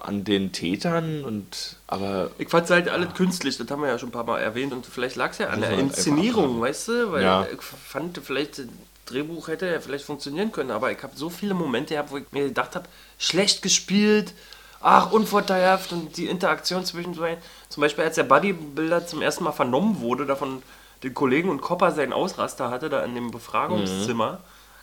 an 0.04 0.24
den 0.24 0.52
Tätern 0.52 1.24
und 1.24 1.76
aber 1.86 2.30
Ich 2.38 2.48
fand 2.48 2.64
es 2.64 2.70
halt 2.70 2.88
alles 2.88 3.14
künstlich, 3.14 3.56
das 3.56 3.70
haben 3.70 3.82
wir 3.82 3.88
ja 3.88 3.98
schon 3.98 4.08
ein 4.08 4.12
paar 4.12 4.24
Mal 4.24 4.40
erwähnt 4.40 4.72
und 4.72 4.84
vielleicht 4.86 5.16
lag 5.16 5.30
es 5.30 5.38
ja 5.38 5.48
an 5.48 5.60
der 5.60 5.78
Inszenierung, 5.78 6.60
weißt 6.60 6.88
du? 6.88 7.12
Weil 7.12 7.22
Ja. 7.22 7.46
ich 7.52 7.62
fand 7.62 8.18
vielleicht, 8.22 8.58
das 8.58 8.66
Drehbuch 9.06 9.48
hätte 9.48 9.66
ja 9.66 9.80
vielleicht 9.80 10.04
funktionieren 10.04 10.52
können, 10.52 10.70
aber 10.70 10.90
ich 10.92 11.02
habe 11.02 11.12
so 11.16 11.30
viele 11.30 11.54
Momente 11.54 11.94
gehabt, 11.94 12.10
wo 12.10 12.18
ich 12.18 12.24
mir 12.32 12.48
gedacht 12.48 12.74
habe, 12.74 12.88
schlecht 13.18 13.62
gespielt, 13.62 14.34
ach, 14.80 15.12
unvorteilhaft 15.12 15.92
und 15.92 16.16
die 16.16 16.26
Interaktion 16.26 16.84
zwischen 16.84 17.14
zwei, 17.14 17.38
zum 17.68 17.80
Beispiel 17.80 18.04
als 18.04 18.16
der 18.16 18.24
Bodybuilder 18.24 19.06
zum 19.06 19.22
ersten 19.22 19.44
Mal 19.44 19.52
vernommen 19.52 20.00
wurde, 20.00 20.26
davon 20.26 20.62
den 21.02 21.14
Kollegen 21.14 21.48
und 21.48 21.60
Kopper 21.60 21.92
seinen 21.92 22.12
Ausraster 22.12 22.70
hatte, 22.70 22.88
da 22.88 23.04
in 23.04 23.14
dem 23.14 23.30
Befragungszimmer, 23.30 24.40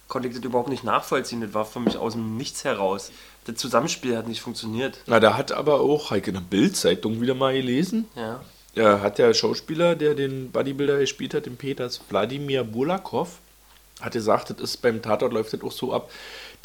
konnte 0.09 0.27
ich 0.27 0.35
das 0.35 0.43
überhaupt 0.43 0.69
nicht 0.69 0.83
nachvollziehen, 0.83 1.41
das 1.41 1.53
war 1.53 1.65
für 1.65 1.79
mich 1.79 1.97
aus 1.97 2.13
dem 2.13 2.35
Nichts 2.35 2.63
heraus. 2.63 3.11
Das 3.45 3.55
Zusammenspiel 3.55 4.15
hat 4.17 4.27
nicht 4.27 4.41
funktioniert. 4.41 4.99
Na, 5.07 5.19
da 5.19 5.35
hat 5.37 5.51
aber 5.51 5.79
auch, 5.81 6.11
in 6.27 6.33
der 6.33 6.41
Bild-Zeitung 6.41 7.21
wieder 7.21 7.33
mal 7.35 7.53
gelesen, 7.53 8.07
Ja. 8.15 8.41
ja, 8.75 9.01
hat 9.01 9.17
der 9.17 9.33
Schauspieler, 9.33 9.95
der 9.95 10.13
den 10.13 10.51
Bodybuilder 10.51 10.99
gespielt 10.99 11.33
hat, 11.33 11.45
den 11.45 11.57
Peters, 11.57 12.01
Wladimir 12.09 12.63
Bulakov, 12.63 13.39
hat 14.01 14.13
gesagt, 14.13 14.49
das 14.51 14.59
ist 14.61 14.77
beim 14.81 15.01
Tatort 15.01 15.33
läuft 15.33 15.53
das 15.53 15.61
auch 15.61 15.71
so 15.71 15.93
ab, 15.93 16.09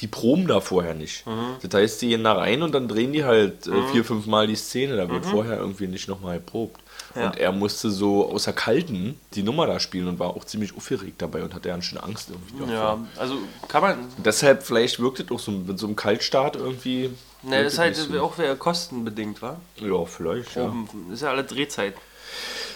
die 0.00 0.08
proben 0.08 0.46
da 0.46 0.60
vorher 0.60 0.94
nicht. 0.94 1.24
Das 1.62 1.80
heißt, 1.80 2.02
die 2.02 2.08
gehen 2.08 2.24
da 2.24 2.32
rein 2.32 2.62
und 2.62 2.72
dann 2.72 2.88
drehen 2.88 3.12
die 3.12 3.24
halt 3.24 3.66
äh, 3.66 3.88
vier, 3.92 4.04
fünf 4.04 4.26
Mal 4.26 4.46
die 4.46 4.56
Szene, 4.56 4.96
da 4.96 5.08
wird 5.08 5.24
vorher 5.24 5.58
irgendwie 5.58 5.86
nicht 5.86 6.08
nochmal 6.08 6.38
geprobt. 6.38 6.80
Ja. 7.14 7.26
Und 7.26 7.36
er 7.36 7.52
musste 7.52 7.90
so 7.90 8.28
außer 8.28 8.52
Kalten 8.52 9.20
die 9.34 9.44
Nummer 9.44 9.66
da 9.66 9.78
spielen 9.78 10.08
und 10.08 10.18
war 10.18 10.30
auch 10.30 10.44
ziemlich 10.44 10.76
aufgeregt 10.76 11.22
dabei 11.22 11.44
und 11.44 11.54
hatte 11.54 11.68
ganz 11.68 11.84
schön 11.84 11.98
Angst 11.98 12.30
irgendwie. 12.30 12.72
Ja, 12.72 12.98
also 13.16 13.36
kann 13.68 13.82
man. 13.82 13.98
Deshalb 14.24 14.64
vielleicht 14.64 14.98
wirkt 14.98 15.20
es 15.20 15.30
auch 15.30 15.38
so 15.38 15.52
mit 15.52 15.78
so 15.78 15.86
einem 15.86 15.94
Kaltstart 15.94 16.56
irgendwie. 16.56 17.10
Ne, 17.42 17.60
ist 17.62 17.78
halt 17.78 17.94
so. 17.94 18.20
auch 18.20 18.34
kostenbedingt, 18.58 19.42
wa? 19.42 19.60
Ja, 19.76 20.04
vielleicht, 20.06 20.56
ja. 20.56 20.64
Oben 20.64 20.88
ist 21.12 21.22
ja 21.22 21.30
alle 21.30 21.44
Drehzeit. 21.44 21.94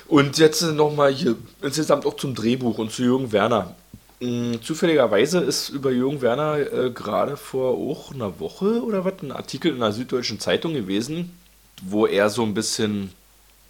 Und 0.06 0.38
jetzt 0.38 0.62
nochmal 0.62 1.12
hier 1.12 1.37
insgesamt 1.61 2.06
auch 2.06 2.17
zum 2.17 2.35
Drehbuch 2.35 2.79
und 2.79 2.93
zu 2.93 3.03
Jürgen 3.03 3.32
Werner. 3.32 3.75
Mm, 4.20 4.56
Zufälligerweise 4.62 5.38
ist 5.41 5.69
über 5.69 5.91
Jürgen 5.91 6.20
Werner 6.20 6.59
äh, 6.59 6.91
gerade 6.91 7.37
vor 7.37 7.75
auch 7.75 8.12
einer 8.12 8.41
Woche 8.41 8.82
oder 8.82 9.05
was 9.05 9.23
ein 9.23 9.32
Artikel 9.32 9.70
in 9.70 9.76
einer 9.76 9.93
Süddeutschen 9.93 10.41
Zeitung 10.41 10.75
gewesen, 10.75 11.37
wo 11.82 12.06
er 12.06 12.29
so 12.29 12.43
ein 12.43 12.55
bisschen 12.55 13.12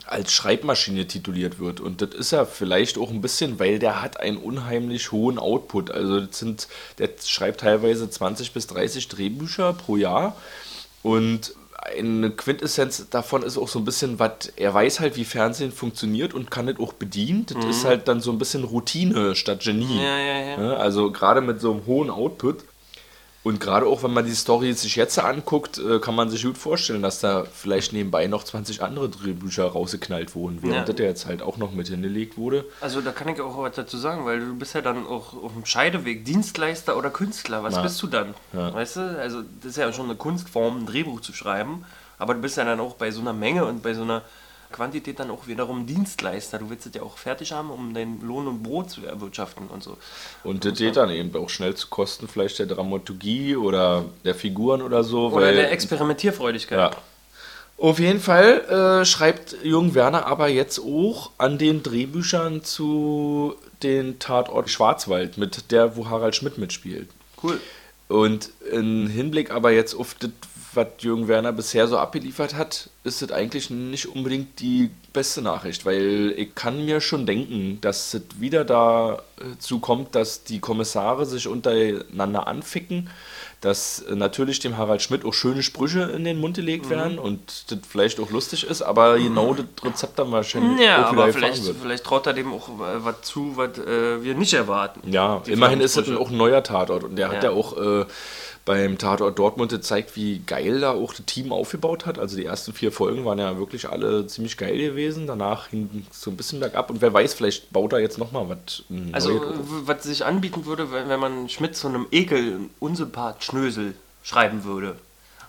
als 0.07 0.33
Schreibmaschine 0.33 1.07
tituliert 1.07 1.59
wird. 1.59 1.81
Und 1.81 2.01
das 2.01 2.15
ist 2.15 2.33
er 2.33 2.47
vielleicht 2.47 2.97
auch 2.97 3.11
ein 3.11 3.21
bisschen, 3.21 3.59
weil 3.59 3.79
der 3.79 4.01
hat 4.01 4.19
einen 4.21 4.39
unheimlich 4.39 5.13
hohen 5.13 5.39
Output. 5.39 5.91
Also 5.91 6.27
sind, 6.31 6.69
der 6.99 7.11
schreibt 7.23 7.61
teilweise 7.61 8.09
20 8.09 8.53
bis 8.53 8.67
30 8.69 9.09
Drehbücher 9.09 9.75
pro 9.75 9.97
Jahr. 9.97 10.35
Und 11.03 11.55
eine 11.97 12.31
Quintessenz 12.31 13.09
davon 13.11 13.43
ist 13.43 13.59
auch 13.59 13.69
so 13.69 13.79
ein 13.79 13.85
bisschen, 13.85 14.19
was 14.19 14.53
er 14.57 14.73
weiß 14.75 15.01
halt, 15.01 15.17
wie 15.17 15.25
Fernsehen 15.25 15.73
funktioniert 15.73 16.35
und 16.35 16.51
kann 16.51 16.67
das 16.67 16.79
auch 16.79 16.93
bedienen. 16.93 17.47
Das 17.47 17.65
ist 17.65 17.85
halt 17.85 18.09
dann 18.09 18.21
so 18.21 18.31
ein 18.31 18.39
bisschen 18.39 18.65
Routine 18.65 19.35
statt 19.35 19.61
Genie. 19.61 20.03
Ja, 20.03 20.19
ja, 20.19 20.39
ja. 20.41 20.57
Ne? 20.57 20.77
Also 20.77 21.11
gerade 21.11 21.41
mit 21.41 21.61
so 21.61 21.73
einem 21.73 21.87
hohen 21.87 22.11
Output. 22.11 22.65
Und 23.49 23.61
gerade 23.61 23.87
auch, 23.87 24.03
wenn 24.03 24.13
man 24.13 24.27
die 24.27 24.35
Story 24.35 24.75
sich 24.75 24.95
jetzt 24.97 25.19
anguckt, 25.19 25.79
äh, 25.79 26.01
kann 26.01 26.15
man 26.15 26.29
sich 26.29 26.43
gut 26.45 26.59
vorstellen, 26.59 27.01
dass 27.01 27.21
da 27.21 27.45
vielleicht 27.51 27.95
nebenbei 27.95 28.27
noch 28.27 28.45
20 28.45 28.83
andere 28.83 29.09
Drehbücher 29.09 29.65
rausgeknallt 29.65 30.35
wurden, 30.35 30.59
während 30.61 30.77
Ja. 30.77 30.85
das 30.85 30.99
ja 30.99 31.07
jetzt 31.07 31.25
halt 31.25 31.41
auch 31.41 31.57
noch 31.57 31.73
mit 31.73 31.89
hingelegt 31.89 32.37
wurde. 32.37 32.67
Also 32.83 33.01
da 33.01 33.11
kann 33.11 33.29
ich 33.29 33.41
auch 33.41 33.57
was 33.57 33.75
dazu 33.75 33.97
sagen, 33.97 34.27
weil 34.27 34.41
du 34.41 34.55
bist 34.55 34.75
ja 34.75 34.83
dann 34.83 35.07
auch 35.07 35.33
auf 35.43 35.55
dem 35.55 35.65
Scheideweg, 35.65 36.27
Dienstleister 36.27 36.95
oder 36.95 37.09
Künstler. 37.09 37.63
Was 37.63 37.77
Ja. 37.77 37.81
bist 37.83 38.03
du 38.03 38.07
dann? 38.09 38.35
Ja. 38.53 38.75
Weißt 38.75 38.97
du? 38.97 39.01
Also 39.19 39.41
das 39.63 39.71
ist 39.71 39.77
ja 39.79 39.91
schon 39.95 40.05
eine 40.05 40.17
Kunstform, 40.17 40.81
ein 40.81 40.87
Drehbuch 40.87 41.23
zu 41.23 41.33
schreiben. 41.33 41.87
Aber 42.19 42.35
du 42.35 42.41
bist 42.43 42.59
ja 42.59 42.65
dann 42.65 42.81
auch 42.81 42.97
bei 42.97 43.11
so 43.13 43.23
einer 43.23 43.33
Menge 43.33 43.65
und 43.65 43.83
bei 43.83 43.95
so 43.95 44.03
einer 44.03 44.21
Quantität 44.71 45.19
dann 45.19 45.31
auch 45.31 45.47
wiederum 45.47 45.87
Dienstleister. 45.87 46.59
Du 46.59 46.71
willst 46.71 46.87
es 46.87 46.95
ja 46.95 47.03
auch 47.03 47.17
fertig 47.17 47.53
haben, 47.53 47.71
um 47.71 47.95
deinen 47.95 48.21
Lohn 48.21 48.47
und 48.47 48.63
Brot 48.63 48.91
zu 48.91 49.05
erwirtschaften 49.05 49.69
und 49.69 49.83
so. 49.83 49.97
Und 50.45 50.65
das 50.65 50.79
geht 50.79 50.97
dann 50.97 51.11
eben 51.11 51.35
auch 51.37 51.49
schnell 51.49 51.75
zu 51.75 51.89
Kosten 51.89 52.29
vielleicht 52.29 52.59
der 52.59 52.67
Dramaturgie 52.67 53.57
oder 53.57 54.05
der 54.25 54.35
Figuren 54.35 54.83
oder 54.83 55.05
so. 55.05 55.29
Oder 55.29 55.53
der 55.53 55.73
Experimentierfreudigkeit. 55.73 56.79
Ja. 56.79 56.91
Auf 57.79 58.01
jeden 58.01 58.21
Fall 58.21 59.01
äh, 59.01 59.05
schreibt 59.05 59.57
Jürgen 59.63 59.95
Werner 59.95 60.27
aber 60.27 60.49
jetzt 60.49 60.81
auch 60.81 61.31
an 61.39 61.59
den 61.59 61.85
Drehbüchern 61.85 62.65
zu 62.65 63.55
den 63.85 64.19
Tatort 64.19 64.69
Schwarzwald 64.69 65.39
mit 65.39 65.71
der, 65.71 65.97
wo 65.97 66.09
Harald 66.09 66.35
Schmidt 66.35 66.59
mitspielt. 66.59 67.09
Cool. 67.41 67.61
Und 68.09 68.51
im 68.73 69.07
Hinblick 69.07 69.53
aber 69.53 69.71
jetzt 69.71 69.95
auf 69.95 70.15
das, 70.15 70.31
was 70.79 70.87
Jürgen 71.01 71.29
Werner 71.29 71.53
bisher 71.53 71.87
so 71.89 71.99
abgeliefert 71.99 72.55
hat, 72.55 72.89
ist 73.05 73.21
es 73.23 73.31
eigentlich 73.33 73.69
nicht 73.69 74.07
unbedingt 74.07 74.61
die 74.61 74.91
beste 75.13 75.43
Nachricht, 75.43 75.85
weil 75.85 76.33
ich 76.37 76.55
kann 76.55 76.85
mir 76.85 77.01
schon 77.01 77.27
denken, 77.27 77.79
dass 77.83 78.15
es 78.15 78.23
wieder 78.39 78.65
dazu 78.65 79.79
kommt, 79.81 80.15
dass 80.15 80.45
die 80.45 80.61
Kommissare 80.61 81.27
sich 81.27 81.49
untereinander 81.49 82.47
anficken, 82.47 83.11
dass 83.61 84.05
natürlich 84.15 84.61
dem 84.61 84.77
Harald 84.77 85.03
Schmidt 85.03 85.25
auch 85.25 85.35
schöne 85.35 85.65
Sprüche 85.65 86.03
in 86.03 86.23
den 86.25 86.39
Mund 86.41 86.55
gelegt 86.57 86.87
Mhm. 86.87 86.91
werden 86.91 87.19
und 87.19 87.41
das 87.73 87.79
vielleicht 87.89 88.21
auch 88.21 88.31
lustig 88.31 88.63
ist, 88.65 88.83
aber 88.83 89.19
genau 89.19 89.53
das 89.55 89.67
Rezept 89.85 90.19
dann 90.19 90.31
wahrscheinlich 90.31 90.81
Ja, 90.81 91.07
auch 91.09 91.13
wieder 91.13 91.23
aber 91.25 91.33
vielleicht, 91.33 91.65
wird. 91.67 91.77
vielleicht 91.83 92.05
traut 92.05 92.27
er 92.29 92.35
dem 92.35 92.53
auch 92.53 92.69
äh, 92.69 93.05
was 93.05 93.23
zu, 93.23 93.57
was 93.57 93.77
äh, 93.79 94.23
wir 94.23 94.35
nicht 94.35 94.55
erwarten. 94.55 95.11
Ja, 95.11 95.43
immerhin 95.47 95.81
ist 95.81 95.95
Flammensprüche. 95.95 96.21
auch 96.21 96.31
ein 96.31 96.37
neuer 96.37 96.63
Tatort 96.63 97.03
und 97.03 97.17
der 97.17 97.29
hat 97.31 97.43
Ja. 97.43 97.51
ja 97.51 97.57
auch 97.57 97.77
äh, 97.77 98.05
beim 98.69 98.99
Tatort 98.99 99.39
Dortmund 99.39 99.71
gezeigt, 99.73 100.15
wie 100.15 100.41
geil 100.41 100.81
da 100.81 100.93
auch 100.93 101.15
das 101.15 101.25
Team 101.25 101.53
aufgebaut 101.53 102.05
hat. 102.05 102.19
Also 102.19 102.37
die 102.37 102.45
ersten 102.45 102.75
vier 102.75 102.93
Folgen 102.93 103.25
waren 103.25 103.39
ja 103.39 103.57
wirklich 103.59 103.89
alle 103.89 104.27
ziemlich 104.27 104.59
geil 104.59 104.77
gewesen. 104.77 105.27
Danach 105.27 105.69
hing 105.69 106.05
es 106.11 106.21
so 106.21 106.31
ein 106.31 106.37
bisschen 106.37 106.61
bergab 106.61 106.91
und 106.91 107.01
wer 107.01 107.11
weiß, 107.11 107.33
vielleicht 107.33 107.73
baut 107.73 107.95
er 107.95 108.01
jetzt 108.01 108.19
nochmal 108.19 108.51
was 108.51 108.85
Also, 109.13 109.41
was 109.87 110.05
sich 110.05 110.23
anbieten 110.23 110.67
würde, 110.67 110.93
wenn, 110.93 111.09
wenn 111.09 111.19
man 111.19 111.49
Schmidt 111.49 111.77
zu 111.77 111.89
einem 111.89 112.07
Ekel, 112.11 112.61
Unsympath, 112.79 113.43
Schnösel 113.43 113.95
schreiben 114.23 114.65
würde. 114.65 114.97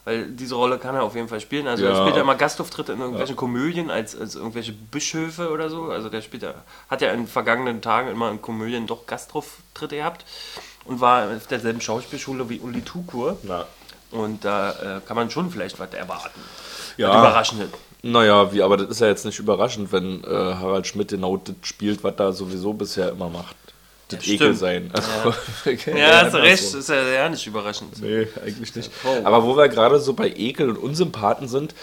Weil 0.09 0.25
diese 0.31 0.55
Rolle 0.55 0.79
kann 0.79 0.95
er 0.95 1.03
auf 1.03 1.13
jeden 1.13 1.27
Fall 1.27 1.39
spielen. 1.39 1.67
Also, 1.67 1.85
er 1.85 1.91
Ja. 1.91 2.01
spielt 2.01 2.15
ja 2.15 2.23
immer 2.23 2.33
Gastauftritte 2.33 2.93
in 2.93 2.99
irgendwelchen 2.99 3.35
Komödien 3.35 3.91
als, 3.91 4.19
als 4.19 4.33
irgendwelche 4.33 4.71
Bischöfe 4.71 5.51
oder 5.51 5.69
so. 5.69 5.83
Also, 5.91 6.09
der 6.09 6.23
spielt 6.23 6.41
ja, 6.41 6.55
hat 6.89 7.01
ja 7.03 7.11
in 7.11 7.27
vergangenen 7.27 7.79
Tagen 7.83 8.09
immer 8.09 8.31
in 8.31 8.41
Komödien 8.41 8.87
doch 8.87 9.05
Gastauftritte 9.05 9.97
gehabt 9.97 10.25
und 10.85 10.99
war 10.99 11.27
auf 11.35 11.45
derselben 11.45 11.79
Schauspielschule 11.79 12.49
wie 12.49 12.59
Uli 12.59 12.81
Tukur. 12.81 13.37
Na. 13.43 13.67
Und 14.09 14.43
da 14.45 14.71
äh, 14.71 15.01
kann 15.05 15.15
man 15.15 15.29
schon 15.29 15.51
vielleicht 15.51 15.79
was 15.79 15.93
erwarten. 15.93 16.39
Ja. 16.97 17.09
Überraschendes. 17.19 17.69
Naja, 18.01 18.51
wie, 18.51 18.63
aber 18.63 18.77
das 18.77 18.89
ist 18.89 19.01
ja 19.01 19.07
jetzt 19.07 19.25
nicht 19.25 19.37
überraschend, 19.37 19.91
wenn 19.91 20.23
äh, 20.23 20.27
Harald 20.27 20.87
Schmidt 20.87 21.09
genau 21.09 21.37
das 21.37 21.53
spielt, 21.61 22.03
was 22.03 22.15
er 22.17 22.33
sowieso 22.33 22.73
bisher 22.73 23.09
immer 23.09 23.29
macht. 23.29 23.55
Das 24.09 24.25
Ja, 24.25 24.33
Ekel 24.33 24.55
sein. 24.55 24.91
Also, 24.93 25.09
Ja, 25.95 26.23
hast 26.23 26.33
du 26.33 26.37
recht. 26.37 26.63
andersrum. 26.63 26.79
Ist 26.79 26.89
ja, 26.89 27.07
ja 27.07 27.29
nicht 27.29 27.47
überraschend. 27.47 28.01
Nee, 28.01 28.27
eigentlich 28.43 28.75
nicht. 28.75 28.91
Aber 29.23 29.43
wo 29.43 29.55
wir 29.55 29.69
gerade 29.69 29.99
so 29.99 30.13
bei 30.13 30.29
Ekel 30.35 30.69
und 30.69 30.77
Unsympathen 30.77 31.47
sind, 31.47 31.73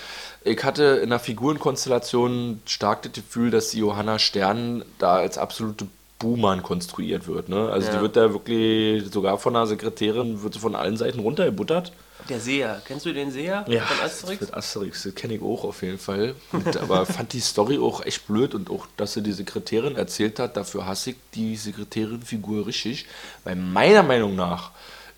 ich 0.45 0.63
hatte 0.63 0.85
in 1.03 1.11
der 1.11 1.19
Figurenkonstellation 1.19 2.61
stark 2.67 3.03
das 3.03 3.13
Gefühl, 3.13 3.51
dass 3.51 3.71
die 3.71 3.79
Johanna 3.79 4.19
Stern 4.19 4.85
da 4.99 5.17
als 5.17 5.39
absolute 5.39 5.87
Buhmann 6.19 6.63
konstruiert 6.63 7.27
wird. 7.29 7.49
Ne? 7.49 7.69
Also 7.71 7.89
Ja. 7.89 7.97
die 7.97 8.01
wird 8.03 8.17
da 8.17 8.33
wirklich, 8.33 9.13
sogar 9.13 9.39
von 9.39 9.55
einer 9.55 9.67
Sekretärin, 9.67 10.43
wird 10.43 10.55
sie 10.55 10.61
von 10.61 10.75
allen 10.75 10.97
Seiten 10.97 11.21
runtergebuttert. 11.21 11.93
Der 12.31 12.41
Seher. 12.41 12.81
Kennst 12.87 13.05
du 13.07 13.13
den 13.13 13.31
Seher 13.31 13.65
von 13.67 14.01
Asterix? 14.05 14.41
Mit 14.41 14.55
Asterix, 14.55 15.03
das 15.03 15.15
kenne 15.15 15.35
ich 15.35 15.43
auch 15.43 15.63
auf 15.65 15.83
jeden 15.83 15.99
Fall. 15.99 16.35
Und, 16.53 16.77
aber 16.79 17.05
fand 17.07 17.33
die 17.35 17.41
Story 17.41 17.79
auch 17.79 18.05
echt 18.05 18.27
blöd 18.27 18.55
und 18.55 18.71
auch, 18.71 18.87
dass 18.97 19.13
sie 19.13 19.23
die 19.23 19.33
Sekretärin 19.33 19.97
erzählt 19.97 20.39
hat, 20.39 20.57
dafür 20.57 20.87
hasse 20.87 21.11
ich 21.11 21.17
die 21.35 21.55
Sekretärin-Figur 21.57 22.67
richtig. 22.67 23.07
Weil 23.45 23.57
meiner 23.57 24.03
Meinung 24.03 24.35
nach 24.35 24.71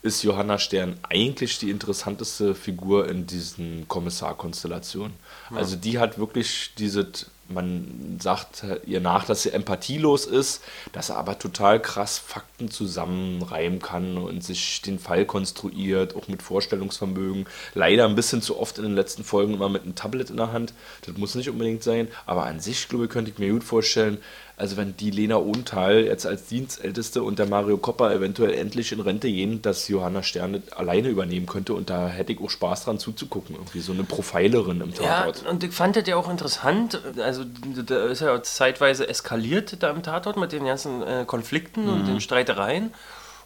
ist 0.02 0.22
Johanna 0.22 0.58
Stern 0.58 0.98
eigentlich 1.08 1.58
die 1.58 1.70
interessanteste 1.70 2.54
Figur 2.54 3.08
in 3.08 3.26
diesen 3.26 3.86
Kommissarkonstellationen. 3.88 5.12
Also 5.54 5.76
die 5.76 5.98
hat 5.98 6.18
wirklich 6.18 6.72
diese, 6.78 7.06
man 7.48 8.18
sagt 8.20 8.64
ihr 8.86 9.00
nach, 9.00 9.24
dass 9.24 9.42
sie 9.42 9.52
empathielos 9.52 10.26
ist, 10.26 10.62
dass 10.92 11.08
er 11.10 11.16
aber 11.16 11.38
total 11.38 11.80
krass 11.80 12.18
Fakten 12.18 12.70
zusammenreimen 12.70 13.80
kann 13.80 14.18
und 14.18 14.44
sich 14.44 14.82
den 14.82 14.98
Fall 14.98 15.24
konstruiert, 15.24 16.14
auch 16.14 16.28
mit 16.28 16.42
Vorstellungsvermögen. 16.42 17.46
Leider 17.74 18.06
ein 18.06 18.14
bisschen 18.14 18.42
zu 18.42 18.58
oft 18.58 18.78
in 18.78 18.84
den 18.84 18.94
letzten 18.94 19.24
Folgen 19.24 19.54
immer 19.54 19.68
mit 19.68 19.82
einem 19.82 19.94
Tablet 19.94 20.30
in 20.30 20.36
der 20.36 20.52
Hand. 20.52 20.74
Das 21.06 21.16
muss 21.16 21.34
nicht 21.34 21.48
unbedingt 21.48 21.82
sein, 21.82 22.08
aber 22.26 22.44
an 22.44 22.60
sich, 22.60 22.88
glaube 22.88 23.04
ich, 23.04 23.10
könnte 23.10 23.30
ich 23.30 23.38
mir 23.38 23.52
gut 23.52 23.64
vorstellen, 23.64 24.18
also 24.58 24.76
wenn 24.76 24.96
die 24.96 25.10
Lena 25.10 25.36
Ohntal 25.36 26.04
jetzt 26.04 26.26
als 26.26 26.46
Dienstälteste 26.46 27.22
und 27.22 27.38
der 27.38 27.46
Mario 27.46 27.78
Kopper 27.78 28.12
eventuell 28.12 28.52
endlich 28.54 28.92
in 28.92 29.00
Rente 29.00 29.28
gehen, 29.28 29.62
dass 29.62 29.88
Johanna 29.88 30.22
Stern 30.22 30.54
das 30.64 30.72
alleine 30.76 31.08
übernehmen 31.08 31.46
könnte 31.46 31.74
und 31.74 31.90
da 31.90 32.08
hätte 32.08 32.32
ich 32.32 32.40
auch 32.40 32.50
Spaß 32.50 32.84
dran 32.84 32.98
zuzugucken. 32.98 33.54
Irgendwie 33.54 33.80
so 33.80 33.92
eine 33.92 34.04
Profilerin 34.04 34.80
im 34.80 34.90
Ja, 34.90 35.22
Tatort. 35.22 35.46
und 35.46 35.62
ich 35.64 35.72
fand 35.72 35.96
das 35.96 36.06
ja 36.06 36.16
auch 36.16 36.28
interessant. 36.28 37.00
Also, 37.22 37.44
da 37.86 38.06
ist 38.06 38.20
ja 38.20 38.42
zeitweise 38.42 39.08
eskaliert 39.08 39.82
da 39.82 39.90
im 39.90 40.02
Tatort 40.02 40.36
mit 40.36 40.52
den 40.52 40.64
ganzen 40.64 41.02
äh, 41.02 41.24
Konflikten 41.26 41.88
und 41.88 42.06
den 42.06 42.20
Streitereien. 42.20 42.92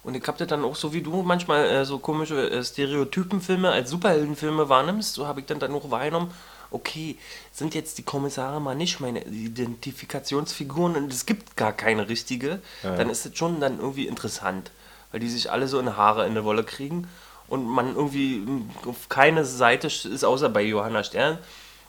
Und 0.03 0.15
ich 0.15 0.27
hab 0.27 0.37
das 0.37 0.47
dann 0.47 0.65
auch 0.65 0.75
so 0.75 0.91
wie 0.93 1.01
du 1.01 1.21
manchmal 1.23 1.65
äh, 1.65 1.85
so 1.85 1.97
komische 1.97 2.49
äh, 2.49 2.63
Stereotypenfilme 2.63 3.69
als 3.71 3.89
Superheldenfilme 3.89 4.67
wahrnimmst, 4.67 5.13
so 5.13 5.27
habe 5.27 5.39
ich 5.39 5.45
dann, 5.45 5.59
dann 5.59 5.73
auch 5.73 5.89
wahrgenommen, 5.91 6.29
okay, 6.73 7.17
sind 7.51 7.75
jetzt 7.75 7.97
die 7.97 8.03
Kommissare 8.03 8.59
mal 8.59 8.75
nicht 8.75 8.99
meine 8.99 9.23
Identifikationsfiguren 9.25 10.95
und 10.95 11.13
es 11.13 11.25
gibt 11.25 11.55
gar 11.55 11.73
keine 11.73 12.09
richtige, 12.09 12.59
dann 12.81 13.09
ist 13.09 13.25
das 13.25 13.37
schon 13.37 13.59
dann 13.59 13.79
irgendwie 13.79 14.07
interessant, 14.07 14.71
weil 15.11 15.19
die 15.19 15.29
sich 15.29 15.51
alle 15.51 15.67
so 15.67 15.79
in 15.79 15.95
Haare 15.95 16.25
in 16.27 16.33
der 16.33 16.43
Wolle 16.43 16.63
kriegen 16.63 17.07
und 17.47 17.65
man 17.65 17.95
irgendwie 17.95 18.41
auf 18.87 19.09
keine 19.09 19.45
Seite 19.45 19.87
ist, 19.87 20.25
außer 20.25 20.49
bei 20.49 20.63
Johanna 20.63 21.03
Stern. 21.03 21.37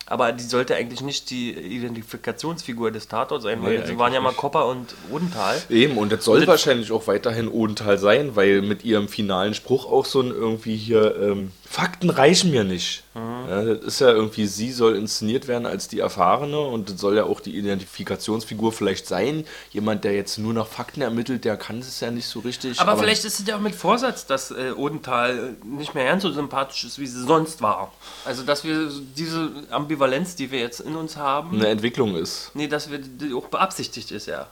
Aber 0.06 0.32
die 0.32 0.44
sollte 0.44 0.74
eigentlich 0.76 1.00
nicht 1.00 1.30
die 1.30 1.52
Identifikationsfigur 1.52 2.90
des 2.90 3.08
Tatorts 3.08 3.44
sein, 3.44 3.62
weil 3.62 3.78
Nee, 3.78 3.86
sie 3.86 3.98
waren 3.98 4.12
ja 4.12 4.20
mal 4.20 4.28
eigentlich 4.28 4.38
Kopper 4.38 4.66
und 4.66 4.94
Odenthal. 5.10 5.62
Eben, 5.70 5.96
und 5.96 6.12
das 6.12 6.26
soll 6.26 6.40
Und 6.40 6.46
wahrscheinlich 6.46 6.92
auch 6.92 7.06
weiterhin 7.06 7.48
Odenthal 7.48 7.96
sein, 7.96 8.36
weil 8.36 8.60
mit 8.60 8.84
ihrem 8.84 9.08
finalen 9.08 9.54
Spruch 9.54 9.90
auch 9.90 10.04
so 10.04 10.20
ein 10.20 10.28
irgendwie 10.30 10.76
hier, 10.76 11.16
ähm, 11.16 11.52
Fakten 11.68 12.11
reichen 12.11 12.50
mir 12.50 12.62
nicht. 12.62 13.02
Mhm. 13.14 13.49
Ja, 13.49 13.64
das 13.64 13.85
ist 13.85 14.00
ja 14.00 14.11
irgendwie, 14.11 14.47
sie 14.47 14.73
soll 14.73 14.97
inszeniert 14.97 15.49
werden 15.49 15.66
als 15.66 15.88
die 15.88 15.99
Erfahrene 15.99 16.59
und 16.59 16.90
das 16.90 17.00
soll 17.00 17.16
ja 17.16 17.25
auch 17.25 17.40
die 17.40 17.56
Identifikationsfigur 17.56 18.73
vielleicht 18.73 19.06
sein. 19.06 19.44
Jemand, 19.71 20.04
der 20.04 20.14
jetzt 20.14 20.38
nur 20.38 20.52
nach 20.52 20.66
Fakten 20.66 21.00
ermittelt, 21.00 21.44
der 21.44 21.56
kann 21.56 21.80
es 21.80 22.00
ja 22.00 22.11
nicht 22.11 22.26
so 22.26 22.40
richtig. 22.40 22.80
Aber, 22.80 22.97
vielleicht 22.97 23.25
ist 23.25 23.40
es 23.40 23.47
ja 23.47 23.56
auch 23.56 23.61
mit 23.61 23.75
Vorsatz, 23.75 24.26
dass 24.26 24.50
äh, 24.50 24.73
Odenthal 24.76 25.56
nicht 25.64 25.94
mehr 25.94 26.04
ganz 26.04 26.23
so 26.23 26.30
sympathisch 26.30 26.85
ist, 26.85 26.99
wie 26.99 27.06
sie 27.06 27.23
sonst 27.23 27.61
war. 27.61 27.92
Also, 28.25 28.42
dass 28.42 28.64
wir 28.64 28.90
diese 29.16 29.50
Ambivalenz, 29.71 30.37
die 30.37 30.50
wir 30.50 30.61
jetzt 30.61 30.80
in 30.80 30.97
uns 30.97 31.16
haben, 31.16 31.56
eine 31.56 31.68
Entwicklung 31.68 32.16
ist. 32.16 32.50
nee, 32.54 32.68
dass 32.68 32.90
wir 32.90 32.99
die 32.99 33.35
auch 33.35 33.47
beabsichtigt 33.47 34.11
ist, 34.11 34.26
ja. 34.26 34.49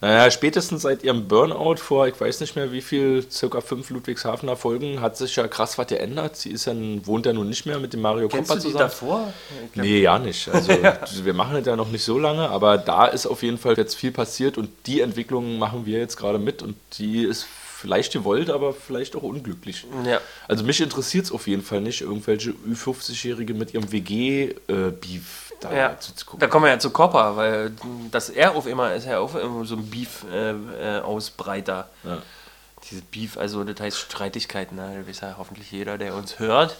Naja, 0.00 0.30
spätestens 0.30 0.82
seit 0.82 1.02
ihrem 1.02 1.26
Burnout 1.26 1.76
vor, 1.76 2.06
ich 2.06 2.20
weiß 2.20 2.40
nicht 2.40 2.54
mehr 2.54 2.70
wie 2.72 2.82
viel, 2.82 3.26
circa 3.30 3.60
fünf 3.60 3.90
Ludwigshafener 3.90 4.56
Folgen, 4.56 5.00
hat 5.00 5.16
sich 5.16 5.34
ja 5.36 5.48
krass 5.48 5.78
was 5.78 5.86
geändert. 5.86 6.36
Sie 6.36 6.50
ist 6.50 6.66
ja, 6.66 6.74
wohnt 7.04 7.26
ja 7.26 7.32
nun 7.32 7.48
nicht 7.48 7.64
mehr 7.66 7.78
mit 7.78 7.92
dem 7.92 8.02
Mario 8.02 8.28
Kennst 8.28 8.52
die 8.54 8.58
zusammen. 8.58 8.78
davor? 8.78 9.32
Nee, 9.74 10.00
ja 10.00 10.18
nicht. 10.18 10.48
Also 10.48 10.72
wir 11.24 11.34
machen 11.34 11.54
das 11.54 11.66
ja 11.66 11.76
noch 11.76 11.90
nicht 11.90 12.04
so 12.04 12.18
lange, 12.18 12.48
aber 12.50 12.78
da 12.78 13.06
ist 13.06 13.26
auf 13.26 13.42
jeden 13.42 13.58
Fall 13.58 13.76
jetzt 13.76 13.94
viel 13.94 14.12
passiert 14.12 14.58
und 14.58 14.70
die 14.86 15.00
Entwicklung 15.00 15.58
machen 15.58 15.86
wir 15.86 15.98
jetzt 15.98 16.16
gerade 16.16 16.38
mit 16.38 16.62
und 16.62 16.76
die 16.98 17.24
ist 17.24 17.46
vielleicht 17.86 18.12
gewollt, 18.12 18.50
aber 18.50 18.72
vielleicht 18.74 19.14
auch 19.14 19.22
unglücklich. 19.22 19.86
Ja. 20.04 20.18
Also 20.48 20.64
mich 20.64 20.80
interessiert 20.80 21.26
es 21.26 21.32
auf 21.32 21.46
jeden 21.46 21.62
Fall 21.62 21.80
nicht, 21.80 22.00
irgendwelche 22.00 22.50
Ü50-Jährige 22.68 23.54
mit 23.54 23.74
ihrem 23.74 23.92
WG-Beef 23.92 25.52
da 25.60 25.72
Ja, 25.72 25.98
zuzugucken. 26.00 26.40
da 26.40 26.48
kommen 26.48 26.64
wir 26.64 26.72
ja 26.72 26.78
zu 26.80 26.90
Copper, 26.90 27.36
weil 27.36 27.72
das 28.10 28.28
er 28.28 28.56
auf 28.56 28.66
immer 28.66 28.92
ist 28.94 29.06
ja 29.06 29.20
auch 29.20 29.34
immer 29.36 29.64
so 29.64 29.76
ein 29.76 29.88
Beef-Ausbreiter. 29.88 31.88
Ja. 32.04 32.18
Diese 32.90 33.02
Beef, 33.02 33.38
also 33.38 33.62
das 33.64 33.80
heißt 33.80 33.98
Streitigkeiten, 33.98 34.76
ne? 34.76 34.96
das 34.98 35.08
weiß 35.08 35.20
ja 35.20 35.34
hoffentlich 35.38 35.70
jeder, 35.70 35.96
der 35.98 36.14
uns 36.14 36.38
hört. 36.40 36.76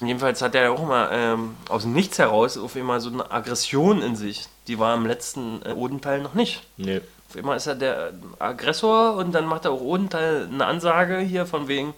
Und 0.00 0.06
jedenfalls 0.08 0.42
hat 0.42 0.54
er 0.54 0.72
auch 0.72 0.82
immer 0.82 1.10
ähm, 1.12 1.56
aus 1.68 1.82
dem 1.82 1.92
Nichts 1.92 2.18
heraus 2.18 2.56
auf 2.58 2.74
immer 2.76 3.00
so 3.00 3.10
eine 3.10 3.30
Aggression 3.30 4.02
in 4.02 4.16
sich. 4.16 4.46
Die 4.66 4.78
war 4.78 4.94
im 4.94 5.06
letzten 5.06 5.60
äh, 5.64 5.72
Odenteil 5.72 6.20
noch 6.22 6.34
nicht. 6.34 6.62
Nee. 6.76 7.00
Immer 7.34 7.56
ist 7.56 7.66
er 7.66 7.74
der 7.74 8.12
Aggressor 8.38 9.14
und 9.16 9.32
dann 9.32 9.46
macht 9.46 9.64
er 9.64 9.70
auch 9.72 9.80
Odenteil 9.80 10.48
eine 10.52 10.66
Ansage 10.66 11.18
hier 11.18 11.46
von 11.46 11.68
wegen, 11.68 11.94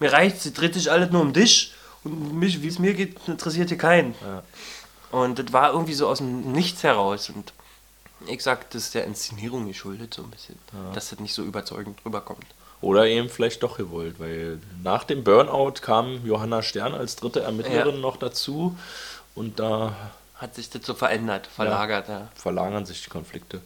mir 0.00 0.12
reicht, 0.12 0.40
sie 0.40 0.52
dreht 0.52 0.74
sich 0.74 0.90
alles 0.90 1.10
nur 1.10 1.20
um 1.22 1.32
dich 1.32 1.72
und 2.02 2.34
mich, 2.38 2.62
wie 2.62 2.68
es 2.68 2.78
mir 2.78 2.94
geht, 2.94 3.16
interessiert 3.28 3.68
hier 3.68 3.78
keinen. 3.78 4.14
Und 5.10 5.38
das 5.38 5.52
war 5.52 5.72
irgendwie 5.72 5.94
so 5.94 6.08
aus 6.08 6.18
dem 6.18 6.52
Nichts 6.52 6.82
heraus. 6.82 7.30
Und 7.30 7.52
ich 8.26 8.42
sag, 8.42 8.70
das 8.70 8.84
ist 8.84 8.94
der 8.94 9.04
Inszenierung 9.04 9.66
geschuldet, 9.66 10.14
so 10.14 10.22
ein 10.22 10.30
bisschen. 10.30 10.58
Dass 10.94 11.10
das 11.10 11.20
nicht 11.20 11.34
so 11.34 11.42
überzeugend 11.42 11.98
rüberkommt. 12.04 12.46
Oder 12.80 13.06
eben 13.06 13.30
vielleicht 13.30 13.62
doch 13.62 13.78
gewollt, 13.78 14.16
weil 14.18 14.58
nach 14.82 15.04
dem 15.04 15.24
Burnout 15.24 15.74
kam 15.80 16.26
Johanna 16.26 16.62
Stern 16.62 16.92
als 16.94 17.16
dritte 17.16 17.40
Ermittlerin 17.42 17.94
Ja. 17.94 18.00
noch 18.00 18.16
dazu 18.18 18.76
und 19.34 19.58
da 19.58 19.96
Hat 20.34 20.54
sich 20.56 20.68
das 20.68 20.84
so 20.84 20.92
verändert, 20.94 21.46
verlagert. 21.46 22.08
Ja. 22.08 22.28
verlagern 22.34 22.84
sich 22.84 23.02
die 23.04 23.08
Konflikte. 23.08 23.62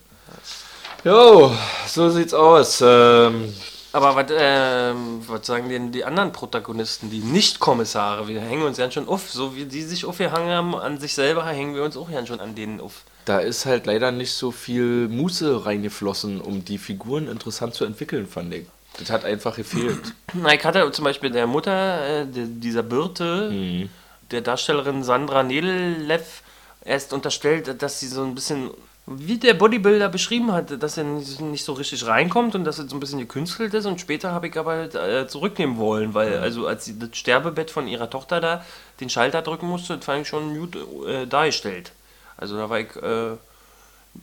Jo, 1.04 1.52
so 1.86 2.10
sieht's 2.10 2.34
aus. 2.34 2.80
Ähm, 2.84 3.54
Aber 3.92 4.14
was, 4.16 4.26
ähm, 4.36 5.22
was 5.26 5.46
sagen 5.46 5.68
denn 5.68 5.92
die 5.92 6.04
anderen 6.04 6.32
Protagonisten, 6.32 7.10
die 7.10 7.20
Nicht-Kommissare? 7.20 8.26
Wir 8.28 8.40
hängen 8.40 8.62
uns 8.62 8.78
ja 8.78 8.90
schon 8.90 9.08
auf. 9.08 9.30
So 9.30 9.54
wie 9.56 9.64
die 9.64 9.82
sich 9.82 10.04
aufgehangen 10.04 10.50
haben 10.50 10.74
an 10.74 10.98
sich 10.98 11.14
selber, 11.14 11.46
hängen 11.46 11.74
wir 11.74 11.84
uns 11.84 11.96
auch 11.96 12.10
ja 12.10 12.24
schon 12.26 12.40
an 12.40 12.54
denen 12.54 12.80
auf. 12.80 13.02
da 13.24 13.38
ist 13.40 13.66
halt 13.66 13.86
leider 13.86 14.10
nicht 14.10 14.32
so 14.32 14.50
viel 14.50 15.06
Muße 15.08 15.66
reingeflossen, 15.66 16.40
um 16.40 16.64
die 16.64 16.78
Figuren 16.78 17.28
interessant 17.28 17.74
zu 17.74 17.84
entwickeln, 17.84 18.26
fand 18.26 18.52
ich. 18.54 18.66
Das 18.98 19.10
hat 19.10 19.24
einfach 19.24 19.54
gefehlt. 19.56 20.00
Na, 20.32 20.54
ich 20.54 20.64
hatte 20.64 20.90
zum 20.92 21.04
Beispiel 21.04 21.30
der 21.30 21.46
Mutter, 21.46 22.22
äh, 22.22 22.26
der, 22.26 22.46
dieser 22.46 22.82
Birte, 22.82 23.88
der 24.30 24.40
Darstellerin 24.40 25.04
Sandra 25.04 25.42
Nedelev 25.42 26.42
erst 26.84 27.12
unterstellt, 27.12 27.80
dass 27.82 28.00
sie 28.00 28.08
so 28.08 28.22
ein 28.24 28.34
bisschen, 28.34 28.70
wie 29.10 29.38
der 29.38 29.54
Bodybuilder 29.54 30.08
beschrieben 30.08 30.52
hat, 30.52 30.82
dass 30.82 30.98
er 30.98 31.04
nicht, 31.04 31.64
so 31.64 31.72
richtig 31.72 32.06
reinkommt 32.06 32.54
und 32.54 32.64
dass 32.64 32.78
er 32.78 32.88
so 32.88 32.96
ein 32.96 33.00
bisschen 33.00 33.18
gekünstelt 33.18 33.72
ist. 33.72 33.86
Und 33.86 34.00
später 34.00 34.32
habe 34.32 34.48
ich 34.48 34.56
aber 34.58 34.94
äh, 34.94 35.26
zurücknehmen 35.26 35.78
wollen, 35.78 36.14
weil, 36.14 36.38
also 36.38 36.66
als 36.66 36.84
sie 36.84 36.98
das 36.98 37.10
Sterbebett 37.16 37.70
von 37.70 37.88
ihrer 37.88 38.10
Tochter 38.10 38.40
da 38.40 38.64
den 39.00 39.08
Schalter 39.08 39.42
drücken 39.42 39.66
musste, 39.66 39.96
das 39.96 40.04
fand 40.04 40.22
ich 40.22 40.28
schon 40.28 40.58
gut 40.58 40.76
äh, 41.06 41.26
dargestellt. 41.26 41.92
Also 42.36 42.56
da 42.56 42.68
war 42.68 42.80
ich 42.80 42.94
äh, 42.96 43.36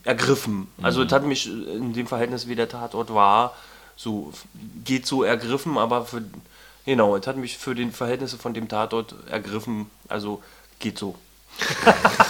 ergriffen. 0.04 0.68
Also 0.82 1.04
das 1.04 1.14
hat 1.14 1.26
mich 1.26 1.48
in 1.48 1.94
dem 1.94 2.08
Verhältnis, 2.08 2.48
wie 2.48 2.56
der 2.56 2.70
Tatort 2.70 3.14
war, 3.14 3.56
so 3.96 4.34
geht 4.84 5.08
so 5.08 5.24
ergriffen, 5.24 5.78
aber 5.78 6.06
für 6.06 6.22
genau, 6.86 7.16
es 7.16 7.26
hat 7.26 7.38
mich 7.38 7.58
für 7.58 7.76
den 7.76 7.92
Verhältnisse 7.92 8.38
von 8.38 8.54
dem 8.54 8.68
Tatort 8.68 9.16
ergriffen. 9.30 9.90
Also 10.10 10.44
geht 10.80 10.98
so. 10.98 11.16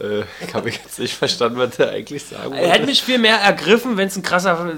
Äh, 0.00 0.20
ich 0.46 0.54
habe 0.54 0.70
jetzt 0.70 0.98
nicht 0.98 1.14
verstanden, 1.14 1.58
was 1.58 1.76
der 1.76 1.90
eigentlich 1.90 2.24
sagen 2.24 2.52
Er 2.52 2.70
hätte 2.70 2.86
mich 2.86 3.02
viel 3.02 3.18
mehr 3.18 3.36
ergriffen, 3.36 3.96
wenn 3.96 4.08
es 4.08 4.16
ein 4.16 4.22
krasser 4.22 4.72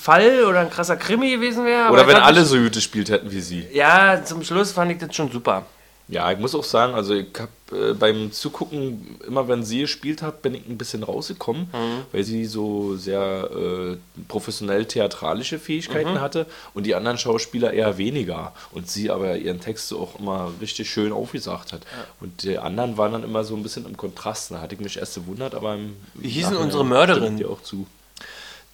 Fall 0.00 0.44
oder 0.44 0.60
ein 0.60 0.70
krasser 0.70 0.96
Krimi 0.96 1.30
gewesen 1.30 1.64
wäre. 1.64 1.90
Oder 1.90 2.06
wenn 2.06 2.16
alle 2.16 2.44
so 2.44 2.56
gut 2.56 2.72
gespielt 2.72 3.10
hätten 3.10 3.30
wie 3.30 3.40
sie. 3.40 3.66
Ja, 3.72 4.22
zum 4.24 4.42
Schluss 4.42 4.72
fand 4.72 4.92
ich 4.92 4.98
das 4.98 5.14
schon 5.14 5.30
super. 5.30 5.64
Ja, 6.08 6.30
ich 6.32 6.38
muss 6.38 6.54
auch 6.54 6.64
sagen, 6.64 6.94
also 6.94 7.14
ich 7.14 7.28
habe 7.38 7.48
äh, 7.72 7.94
beim 7.94 8.32
Zugucken, 8.32 9.18
immer 9.26 9.48
wenn 9.48 9.62
sie 9.64 9.80
gespielt 9.80 10.22
hat, 10.22 10.42
bin 10.42 10.54
ich 10.54 10.66
ein 10.68 10.78
bisschen 10.78 11.02
rausgekommen, 11.02 11.68
weil 12.12 12.24
sie 12.24 12.44
so 12.46 12.96
sehr 12.96 13.48
äh, 13.50 13.96
professionell 14.28 14.84
theatralische 14.86 15.58
Fähigkeiten 15.58 16.20
hatte 16.20 16.46
und 16.74 16.84
die 16.84 16.94
anderen 16.94 17.18
Schauspieler 17.18 17.72
eher 17.72 17.98
weniger. 17.98 18.54
Und 18.72 18.88
sie 18.90 19.10
aber 19.10 19.36
ihren 19.36 19.60
Text 19.60 19.88
so 19.88 20.00
auch 20.00 20.18
immer 20.18 20.52
richtig 20.60 20.90
schön 20.90 21.12
aufgesagt 21.12 21.72
hat. 21.72 21.82
Und 22.20 22.42
die 22.42 22.58
anderen 22.58 22.96
waren 22.96 23.12
dann 23.12 23.24
immer 23.24 23.44
so 23.44 23.54
ein 23.54 23.62
bisschen 23.62 23.86
im 23.86 23.96
Kontrast. 23.96 24.50
Da 24.50 24.60
hatte 24.60 24.74
ich 24.74 24.80
mich 24.80 24.96
erst 24.98 25.14
gewundert, 25.14 25.54
aber 25.54 25.74
im 25.74 25.96
Wie 26.14 26.28
hieß 26.28 26.44
denn 26.44 26.54
Nachhinein 26.54 26.64
unsere 26.64 26.84
Mörderin? 26.84 27.36
dir 27.36 27.50
auch 27.50 27.62
zu. 27.62 27.86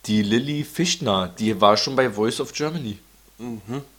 Die 0.07 0.23
Lilly 0.23 0.65
Fichtner, 0.65 1.33
die 1.39 1.61
war 1.61 1.77
schon 1.77 1.97
bei 1.97 2.11
Voice 2.11 2.41
of 2.41 2.53
Germany. 2.53 2.99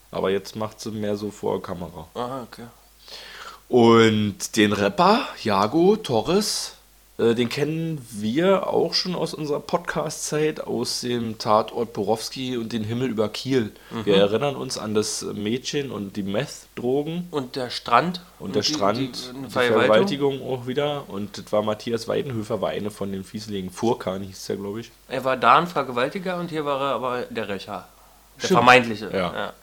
Aber 0.10 0.32
jetzt 0.32 0.56
macht 0.56 0.80
sie 0.80 0.92
mehr 0.92 1.18
so 1.18 1.32
vor 1.32 1.62
Kamera. 1.62 2.08
Aha, 2.14 2.44
okay. 2.44 2.64
Und 3.70 4.56
den 4.56 4.72
Rapper 4.72 5.28
Jago 5.44 5.98
Torres, 5.98 6.76
äh, 7.18 7.36
den 7.36 7.50
kennen 7.50 8.06
wir 8.12 8.68
auch 8.68 8.94
schon 8.94 9.14
aus 9.14 9.34
unserer 9.34 9.60
Podcast-Zeit, 9.60 10.62
aus 10.62 11.02
dem 11.02 11.38
Tatort 11.38 11.92
Borowski 11.92 12.56
und 12.56 12.72
den 12.72 12.86
Himmel 12.86 13.10
über 13.10 13.28
Kiel. 13.28 13.74
Wir 14.06 14.16
erinnern 14.18 14.56
uns 14.56 14.78
an 14.78 14.94
das 14.94 15.22
Mädchen 15.34 15.92
und 15.92 16.16
die 16.16 16.24
Meth-Drogen 16.24 17.28
Und 17.30 17.58
der 17.58 17.70
Strand. 17.70 18.22
und 18.40 18.56
der 18.56 18.62
die- 18.62 18.74
Strand, 18.74 18.98
die- 19.00 19.12
die, 19.12 19.50
Vergewaltigung 19.50 20.42
auch 20.48 20.66
wieder. 20.66 21.04
Und 21.10 21.38
das 21.38 21.52
war 21.52 21.62
Matthias 21.62 22.08
Weidenhöfer, 22.08 22.62
war 22.62 22.70
eine 22.70 22.90
von 22.90 23.12
den 23.12 23.26
Fieslingen. 23.26 23.70
Furkan 23.70 24.22
hieß 24.22 24.46
der, 24.46 24.56
glaube 24.56 24.80
ich. 24.80 24.92
Er 25.10 25.26
war 25.26 25.36
da 25.36 25.58
ein 25.58 25.68
Vergewaltiger 25.68 26.38
und 26.38 26.52
hier 26.52 26.64
war 26.64 26.80
er 26.80 26.96
aber 26.96 27.22
der 27.24 27.50
Rächer. 27.50 27.86
Der 28.38 28.46
Stimmt. 28.46 28.60
vermeintliche. 28.60 29.10
Ja. 29.14 29.54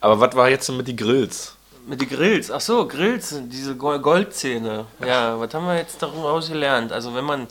Aber 0.00 0.18
was 0.18 0.34
war 0.34 0.48
jetzt 0.48 0.68
mit 0.72 0.88
die 0.88 0.96
Grills? 0.96 1.54
Mit 1.88 2.00
den 2.02 2.08
Grills. 2.08 2.50
Ach 2.50 2.60
so, 2.60 2.86
Grills, 2.86 3.34
diese 3.44 3.74
Go- 3.74 3.98
Goldzähne. 3.98 4.84
Ja, 5.04 5.40
was 5.40 5.52
haben 5.54 5.66
wir 5.66 5.76
jetzt 5.76 6.02
daraus 6.02 6.48
gelernt? 6.48 6.92
Also 6.92 7.14
wenn 7.14 7.24
man 7.24 7.46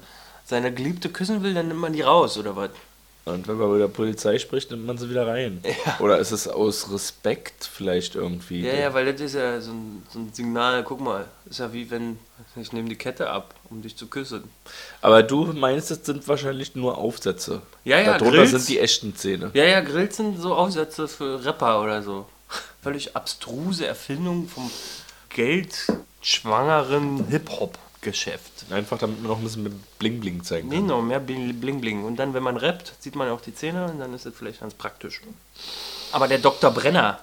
seine 0.46 0.72
Geliebte 0.74 1.10
küssen 1.10 1.42
will, 1.44 1.54
dann 1.56 1.68
nimmt 1.70 1.80
man 1.80 1.94
die 1.94 2.02
raus, 2.02 2.38
oder 2.38 2.56
was? 2.56 2.70
Und 3.26 3.46
wenn 3.48 3.58
man 3.58 3.72
mit 3.74 3.82
der 3.82 3.88
Polizei 3.90 4.38
spricht, 4.40 4.72
nimmt 4.72 4.86
man 4.86 4.98
sie 4.98 5.10
wieder 5.10 5.28
rein. 5.28 5.62
Oder 6.00 6.18
ist 6.20 6.32
es 6.32 6.48
aus 6.48 6.90
Respekt 6.94 7.66
vielleicht 7.70 8.16
irgendwie? 8.16 8.62
Ja, 8.66 8.74
ja, 8.74 8.94
weil 8.94 9.12
das 9.12 9.20
ist 9.20 9.34
ja 9.36 9.60
so 9.60 9.72
ein, 9.72 10.04
so 10.10 10.20
ein 10.20 10.32
Signal, 10.32 10.84
guck 10.84 11.02
mal, 11.02 11.26
ist 11.50 11.60
ja 11.60 11.74
wie 11.74 11.90
wenn, 11.92 12.20
ich 12.56 12.72
nehme 12.72 12.88
die 12.88 12.96
Kette 12.96 13.30
ab, 13.30 13.54
um 13.70 13.82
dich 13.82 13.98
zu 13.98 14.08
küssen. 14.08 14.46
Aber 15.02 15.24
du 15.24 15.44
meinst, 15.48 15.92
es 15.92 16.06
sind 16.06 16.26
wahrscheinlich 16.28 16.76
nur 16.76 16.98
Aufsätze. 16.98 17.64
Ja, 17.84 17.98
ja, 18.00 18.14
Darunter 18.18 18.38
Grills. 18.38 18.52
sind 18.52 18.70
die 18.70 18.80
echten 18.80 19.14
Zähne. 19.14 19.52
Ja, 19.54 19.66
ja, 19.66 19.82
Grills 19.82 20.16
sind 20.16 20.40
so 20.40 20.56
Aufsätze 20.56 21.10
für 21.10 21.44
Rapper 21.44 21.82
oder 21.84 22.02
so. 22.04 22.28
Völlig 22.82 23.16
abstruse 23.16 23.86
Erfindung 23.86 24.48
vom 24.48 24.70
geldschwangeren 25.30 27.28
Hip-Hop-Geschäft. 27.28 28.66
Einfach 28.72 28.98
damit 28.98 29.20
man 29.22 29.30
noch 29.32 29.38
ein 29.38 29.44
bisschen 29.44 29.64
mit 29.64 30.00
Bling 30.00 30.20
Bling 30.20 30.44
zeigen 30.44 30.70
kann. 30.70 30.86
noch 30.86 31.02
mehr 31.02 31.20
Bling 31.20 31.60
Bling. 31.60 31.82
Bling. 31.82 32.04
Und 32.06 32.18
dann, 32.18 32.34
wenn 32.34 32.44
man 32.44 32.58
rappt, 32.58 32.94
sieht 33.00 33.16
man 33.16 33.30
auch 33.30 33.42
die 33.42 33.54
Zähne 33.54 33.86
und 33.86 34.00
dann 34.00 34.14
ist 34.14 34.26
das 34.26 34.34
vielleicht 34.38 34.62
ganz 34.62 34.74
praktisch. 34.74 35.22
Aber 36.12 36.28
der 36.28 36.38
Dr. 36.40 36.72
Brenner, 36.72 37.20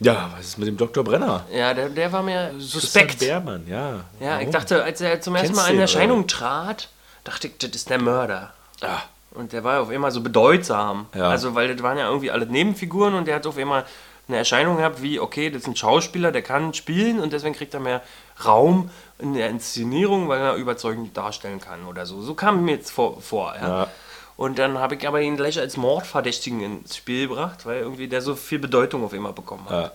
Ja, 0.00 0.30
was 0.36 0.46
ist 0.46 0.58
mit 0.58 0.68
dem 0.68 0.76
Dr. 0.76 1.04
Brenner? 1.04 1.44
ja, 1.52 1.74
der, 1.74 1.88
der 1.90 2.12
war 2.12 2.22
mir 2.22 2.50
Christian 2.54 2.60
suspekt. 2.60 3.18
Bärmann, 3.18 3.66
ja. 3.66 4.04
Ja, 4.20 4.36
ich 4.36 4.46
Warum? 4.46 4.52
dachte, 4.52 4.82
als 4.84 5.00
er 5.00 5.20
zum 5.20 5.34
ersten 5.34 5.48
Kennst 5.48 5.62
Mal 5.62 5.74
in 5.74 5.80
Erscheinung 5.80 6.18
oder? 6.20 6.26
trat, 6.28 6.88
dachte 7.24 7.48
ich, 7.48 7.58
das 7.58 7.70
ist 7.70 7.90
der 7.90 8.00
Mörder. 8.00 8.52
Ah, 8.80 9.00
Und 9.32 9.52
der 9.52 9.64
war 9.64 9.82
auf 9.82 9.90
einmal 9.90 10.10
so 10.12 10.20
bedeutsam. 10.22 11.06
Ja. 11.14 11.28
Also, 11.28 11.54
weil 11.54 11.74
das 11.74 11.82
waren 11.82 11.98
ja 11.98 12.06
irgendwie 12.08 12.30
alle 12.30 12.46
Nebenfiguren 12.46 13.14
und 13.14 13.26
der 13.26 13.34
hat 13.36 13.46
auf 13.46 13.58
einmal 13.58 13.84
eine 14.28 14.36
Erscheinung 14.36 14.76
gehabt, 14.76 15.02
wie, 15.02 15.18
okay, 15.20 15.50
das 15.50 15.62
ist 15.62 15.68
ein 15.68 15.76
Schauspieler, 15.76 16.32
der 16.32 16.42
kann 16.42 16.74
spielen 16.74 17.18
und 17.18 17.32
deswegen 17.32 17.54
kriegt 17.54 17.74
er 17.74 17.80
mehr 17.80 18.02
Raum 18.44 18.90
in 19.18 19.34
der 19.34 19.48
Inszenierung, 19.48 20.28
weil 20.28 20.40
er 20.40 20.54
überzeugend 20.54 21.16
darstellen 21.16 21.60
kann 21.60 21.86
oder 21.86 22.06
so. 22.06 22.20
So 22.20 22.34
kam 22.34 22.64
mir 22.64 22.72
jetzt 22.72 22.90
vor. 22.90 23.20
vor 23.20 23.54
ja. 23.56 23.68
Ja. 23.68 23.88
Und 24.36 24.58
dann 24.60 24.78
habe 24.78 24.94
ich 24.94 25.08
aber 25.08 25.20
ihn 25.20 25.36
gleich 25.36 25.58
als 25.58 25.76
Mordverdächtigen 25.76 26.60
ins 26.60 26.96
Spiel 26.96 27.26
gebracht, 27.26 27.66
weil 27.66 27.80
irgendwie 27.80 28.06
der 28.06 28.22
so 28.22 28.36
viel 28.36 28.60
Bedeutung 28.60 29.04
auf 29.04 29.12
einmal 29.12 29.32
bekommen 29.32 29.68
hat. 29.68 29.84
Ja. 29.84 29.92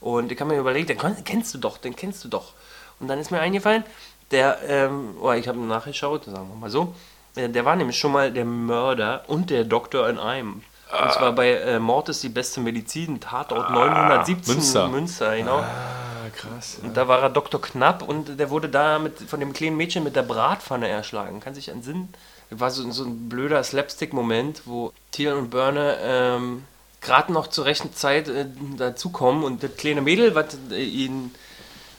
Und 0.00 0.32
ich 0.32 0.40
habe 0.40 0.52
mir 0.52 0.58
überlegt, 0.58 0.88
den 0.88 0.98
kennst 0.98 1.54
du 1.54 1.58
doch, 1.58 1.78
den 1.78 1.94
kennst 1.94 2.24
du 2.24 2.28
doch. 2.28 2.54
Und 2.98 3.08
dann 3.08 3.20
ist 3.20 3.30
mir 3.30 3.40
eingefallen, 3.40 3.84
der, 4.32 4.58
ähm, 4.66 5.16
oh, 5.20 5.30
ich 5.32 5.46
habe 5.46 5.58
nachgeschaut, 5.60 6.24
sagen 6.24 6.48
wir 6.48 6.56
mal 6.56 6.70
so, 6.70 6.94
äh, 7.36 7.48
der 7.48 7.64
war 7.64 7.76
nämlich 7.76 7.96
schon 7.98 8.12
mal 8.12 8.32
der 8.32 8.44
Mörder 8.44 9.24
und 9.28 9.50
der 9.50 9.64
Doktor 9.64 10.08
in 10.08 10.18
einem. 10.18 10.62
Und 10.92 11.12
zwar 11.12 11.32
bei 11.32 11.52
äh, 11.52 11.78
Mord 11.80 12.08
ist 12.08 12.22
die 12.22 12.28
beste 12.28 12.60
Medizin, 12.60 13.20
Tatort 13.20 13.70
917 13.70 14.54
Münster. 14.54 14.88
Münster, 14.88 15.36
genau. 15.36 15.58
ah 15.58 16.06
krass. 16.36 16.78
Und 16.82 16.96
da 16.96 17.08
war 17.08 17.22
er 17.22 17.30
Dr. 17.30 17.60
Knapp 17.60 18.02
und 18.02 18.38
der 18.38 18.50
wurde 18.50 18.68
da 18.68 18.98
mit, 18.98 19.18
von 19.18 19.40
dem 19.40 19.52
kleinen 19.52 19.76
Mädchen 19.76 20.04
mit 20.04 20.16
der 20.16 20.22
Bratpfanne 20.22 20.88
erschlagen. 20.88 21.40
Kann 21.40 21.54
sich 21.54 21.68
entsinnen? 21.68 22.12
Das 22.50 22.60
war 22.60 22.70
so, 22.70 22.88
so 22.92 23.04
ein 23.04 23.28
blöder 23.28 23.62
Slapstick-Moment, 23.62 24.62
wo 24.66 24.92
Thiel 25.10 25.32
und 25.32 25.50
Börne 25.50 25.98
ähm, 26.00 26.64
gerade 27.00 27.32
noch 27.32 27.48
zur 27.48 27.64
rechten 27.64 27.92
Zeit 27.92 28.28
äh, 28.28 28.46
dazukommen 28.76 29.42
und 29.42 29.62
das 29.62 29.76
kleine 29.76 30.00
Mädel, 30.00 30.34
was 30.34 30.56
äh, 30.70 30.82
ihn 30.82 31.34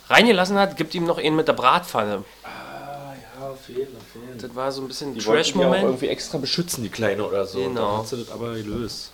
reingelassen 0.10 0.58
hat, 0.58 0.78
gibt 0.78 0.95
ihm 0.95 1.06
noch 1.06 1.17
einen 1.17 1.36
mit 1.36 1.47
der 1.47 1.54
Bratpfanne. 1.54 2.23
Ah, 2.43 3.13
ja, 3.39 3.47
auf 3.50 3.67
Fall. 4.19 4.38
Das 4.47 4.56
war 4.56 4.71
so 4.71 4.82
ein 4.82 4.88
bisschen 4.88 5.13
Die 5.13 5.25
wollten 5.25 5.43
die 5.43 5.49
auch 5.49 5.53
Trash-Moment. 5.53 5.84
irgendwie 5.84 6.08
extra 6.08 6.38
beschützen, 6.38 6.84
die 6.84 6.89
Kleine 6.89 7.23
oder 7.25 7.45
so. 7.45 7.60
Und 7.60 7.75
Genau. 7.75 7.91
Dann 7.91 7.97
hat 7.99 8.08
sie 8.08 8.17
das 8.17 8.32
aber 8.32 8.53
gelöst. 8.53 9.12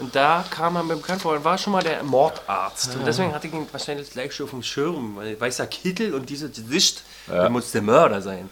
Und 0.00 0.14
da 0.14 0.44
kam 0.48 0.76
er 0.76 0.84
mir 0.84 0.94
bekannt 0.96 1.22
vor, 1.22 1.42
war 1.44 1.58
schon 1.58 1.72
mal 1.72 1.82
der 1.82 2.04
Mordarzt. 2.04 2.90
Ah. 2.94 2.98
Und 2.98 3.04
deswegen 3.06 3.34
hatte 3.34 3.48
ich 3.48 3.52
ihn 3.52 3.66
wahrscheinlich 3.72 4.10
gleich 4.10 4.32
schon 4.32 4.44
auf 4.44 4.50
dem 4.50 4.62
Schirm, 4.62 5.16
weil 5.16 5.40
weißer 5.40 5.66
Kittel 5.66 6.14
und 6.14 6.30
dieses 6.30 6.52
Gesicht, 6.54 7.02
der 7.26 7.50
muss 7.50 7.72
der 7.72 7.82
Mörder 7.82 8.22
sein. 8.22 8.48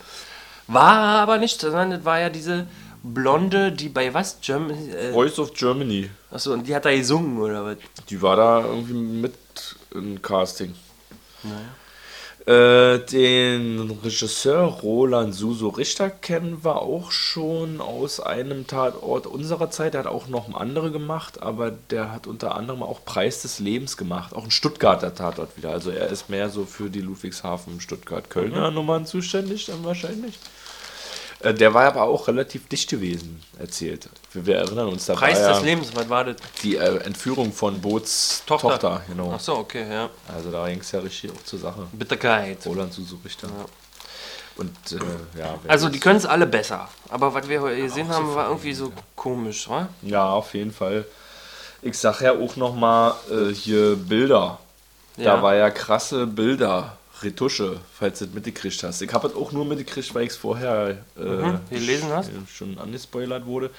War 0.66 0.96
er 0.98 1.20
aber 1.22 1.38
nicht, 1.38 1.60
sondern 1.60 1.90
das 1.92 2.04
war 2.04 2.18
ja 2.18 2.30
diese 2.30 2.66
Blonde, 3.04 3.70
die 3.70 3.88
bei 3.88 4.12
was? 4.12 4.38
German, 4.40 4.70
äh, 4.92 5.12
Voice 5.12 5.38
of 5.38 5.54
Germany. 5.54 6.10
achso, 6.32 6.52
und 6.52 6.66
die 6.66 6.74
hat 6.74 6.84
da 6.84 6.90
gesungen, 6.90 7.38
oder 7.38 7.64
was? 7.64 7.76
Die 8.10 8.20
war 8.20 8.34
da 8.34 8.64
irgendwie 8.64 8.94
mit 8.94 9.34
im 9.94 10.20
Casting. 10.20 10.74
Äh, 12.46 13.00
den 13.00 13.90
Regisseur 14.04 14.62
Roland 14.66 15.34
Suso 15.34 15.66
Richter 15.68 16.10
kennen 16.10 16.62
wir 16.62 16.80
auch 16.80 17.10
schon 17.10 17.80
aus 17.80 18.20
einem 18.20 18.68
Tatort 18.68 19.26
unserer 19.26 19.68
Zeit. 19.72 19.94
Der 19.94 20.04
hat 20.04 20.06
auch 20.06 20.28
noch 20.28 20.54
andere 20.54 20.92
gemacht, 20.92 21.42
aber 21.42 21.72
der 21.72 22.12
hat 22.12 22.28
unter 22.28 22.54
anderem 22.54 22.84
auch 22.84 23.04
Preis 23.04 23.42
des 23.42 23.58
Lebens 23.58 23.96
gemacht. 23.96 24.32
Auch 24.32 24.44
ein 24.44 24.52
Stuttgarter 24.52 25.12
Tatort 25.12 25.56
wieder. 25.56 25.70
Also 25.70 25.90
er 25.90 26.06
ist 26.06 26.30
mehr 26.30 26.48
so 26.48 26.66
für 26.66 26.88
die 26.88 27.00
Ludwigshafen, 27.00 27.80
Stuttgart, 27.80 28.30
Kölner 28.30 28.70
Nummern 28.70 29.06
zuständig 29.06 29.66
dann 29.66 29.82
wahrscheinlich. 29.82 30.38
Äh, 31.40 31.54
Der 31.54 31.74
war 31.74 31.84
aber 31.84 32.02
auch 32.02 32.28
relativ 32.28 32.68
dicht 32.68 32.88
gewesen, 32.88 33.42
erzählt. 33.58 34.08
Wir, 34.32 34.46
wir 34.46 34.56
erinnern 34.56 34.88
uns, 34.88 35.06
da 35.06 35.14
Preis 35.14 35.38
des 35.38 35.58
ja 35.58 35.58
Lebens, 35.60 35.94
was 35.94 36.08
war 36.08 36.24
das? 36.24 36.36
die 36.62 36.76
äh, 36.76 36.96
Entführung 37.04 37.52
von 37.52 37.80
Boots 37.80 38.42
Tochter. 38.46 38.70
Tochter. 38.70 39.02
genau. 39.08 39.32
Achso, 39.32 39.54
okay, 39.58 39.86
ja. 39.90 40.08
Also 40.34 40.50
da 40.50 40.68
ging 40.68 40.80
es 40.80 40.90
ja 40.92 41.00
richtig 41.00 41.30
auch 41.32 41.44
zur 41.44 41.58
Sache. 41.58 41.86
Bitterkeit. 41.92 42.58
Roland 42.66 42.92
Suso 42.92 43.18
Richter. 43.24 43.48
Und 44.56 44.74
äh, 44.92 45.38
ja, 45.38 45.58
Also 45.68 45.90
die 45.90 46.00
können 46.00 46.16
es 46.16 46.24
alle 46.24 46.46
besser. 46.46 46.88
Aber 47.10 47.34
was 47.34 47.46
wir 47.48 47.60
heute 47.60 47.80
gesehen 47.82 48.08
haben, 48.08 48.34
war 48.34 48.48
irgendwie 48.48 48.72
so 48.72 48.90
komisch, 49.14 49.68
wa? 49.68 49.88
Ja, 50.02 50.30
auf 50.30 50.54
jeden 50.54 50.72
Fall. 50.72 51.04
Ich 51.82 51.98
sag 51.98 52.22
ja 52.22 52.32
auch 52.32 52.56
noch 52.56 52.74
mal 52.74 53.14
äh, 53.30 53.52
hier 53.52 53.96
Bilder. 53.96 54.58
Ja. 55.18 55.36
Da 55.36 55.42
war 55.42 55.54
ja 55.54 55.70
krasse 55.70 56.26
Bilder 56.26 56.96
Retusche, 57.22 57.80
falls 57.98 58.18
du 58.18 58.26
das 58.26 58.34
mitgekriegt 58.34 58.82
hast. 58.82 59.00
Ich 59.00 59.12
habe 59.12 59.28
es 59.28 59.34
auch 59.34 59.50
nur 59.52 59.64
mitgekriegt, 59.64 60.14
weil 60.14 60.24
ich 60.24 60.30
es 60.30 60.36
vorher 60.36 60.98
äh, 61.18 61.20
Mhm, 61.22 61.60
gelesen 61.70 62.08
hast. 62.10 62.30
schon 62.54 62.78
angespoilert 62.78 63.46
wurde. 63.46 63.70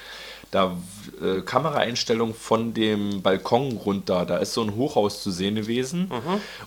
Da 0.50 0.76
äh, 1.22 1.42
Kameraeinstellung 1.42 2.34
von 2.34 2.72
dem 2.74 3.20
Balkon 3.22 3.72
runter, 3.76 4.24
da 4.24 4.38
ist 4.38 4.54
so 4.54 4.62
ein 4.62 4.74
Hochhaus 4.74 5.22
zu 5.22 5.30
sehen 5.30 5.56
gewesen. 5.56 6.10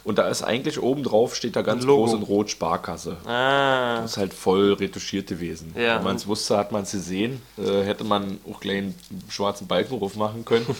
Und 0.03 0.17
da 0.19 0.27
ist 0.29 0.43
eigentlich 0.43 0.79
oben 0.79 1.03
drauf, 1.03 1.35
steht 1.35 1.55
da 1.55 1.61
ganz 1.63 1.83
Mhm. 1.83 1.87
Groß 1.89 2.13
in 2.13 2.23
Rot 2.23 2.49
Sparkasse. 2.51 3.17
Ah, 3.25 4.01
Das 4.01 4.11
ist 4.11 4.17
halt 4.17 4.33
voll 4.33 4.73
retuschiert 4.73 5.27
gewesen. 5.27 5.73
Ja. 5.75 5.97
Wenn 5.97 6.03
man 6.03 6.15
es 6.15 6.27
wusste, 6.27 6.57
hat 6.57 6.71
man 6.71 6.83
es 6.83 6.91
gesehen. 6.91 7.41
Äh, 7.57 7.81
hätte 7.83 8.03
man 8.03 8.37
auch 8.49 8.59
gleich 8.59 8.77
einen 8.77 8.95
schwarzen 9.29 9.67
Balken 9.67 9.97
drauf 9.99 10.15
machen 10.15 10.45
können. 10.45 10.67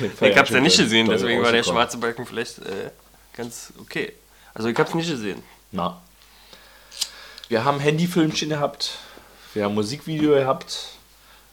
Ich 0.00 0.10
hab's 0.10 0.20
ja 0.20 0.28
ganz 0.30 0.50
nicht 0.62 0.78
gesehen, 0.78 1.08
deswegen 1.08 1.42
war 1.42 1.52
der 1.52 1.62
schwarze 1.62 1.96
Balken 1.98 2.26
vielleicht 2.26 2.58
äh, 2.58 2.90
ganz 3.36 3.72
okay. 3.80 4.12
Also 4.56 4.70
ich 4.70 4.78
hab's 4.78 4.94
nicht 4.94 5.10
gesehen. 5.10 5.42
Na. 5.70 6.00
Wir 7.48 7.64
haben 7.64 7.78
Handyfilmchen 7.78 8.48
gehabt. 8.48 8.98
Wir 9.52 9.64
haben 9.64 9.74
Musikvideo 9.74 10.30
gehabt. 10.34 10.96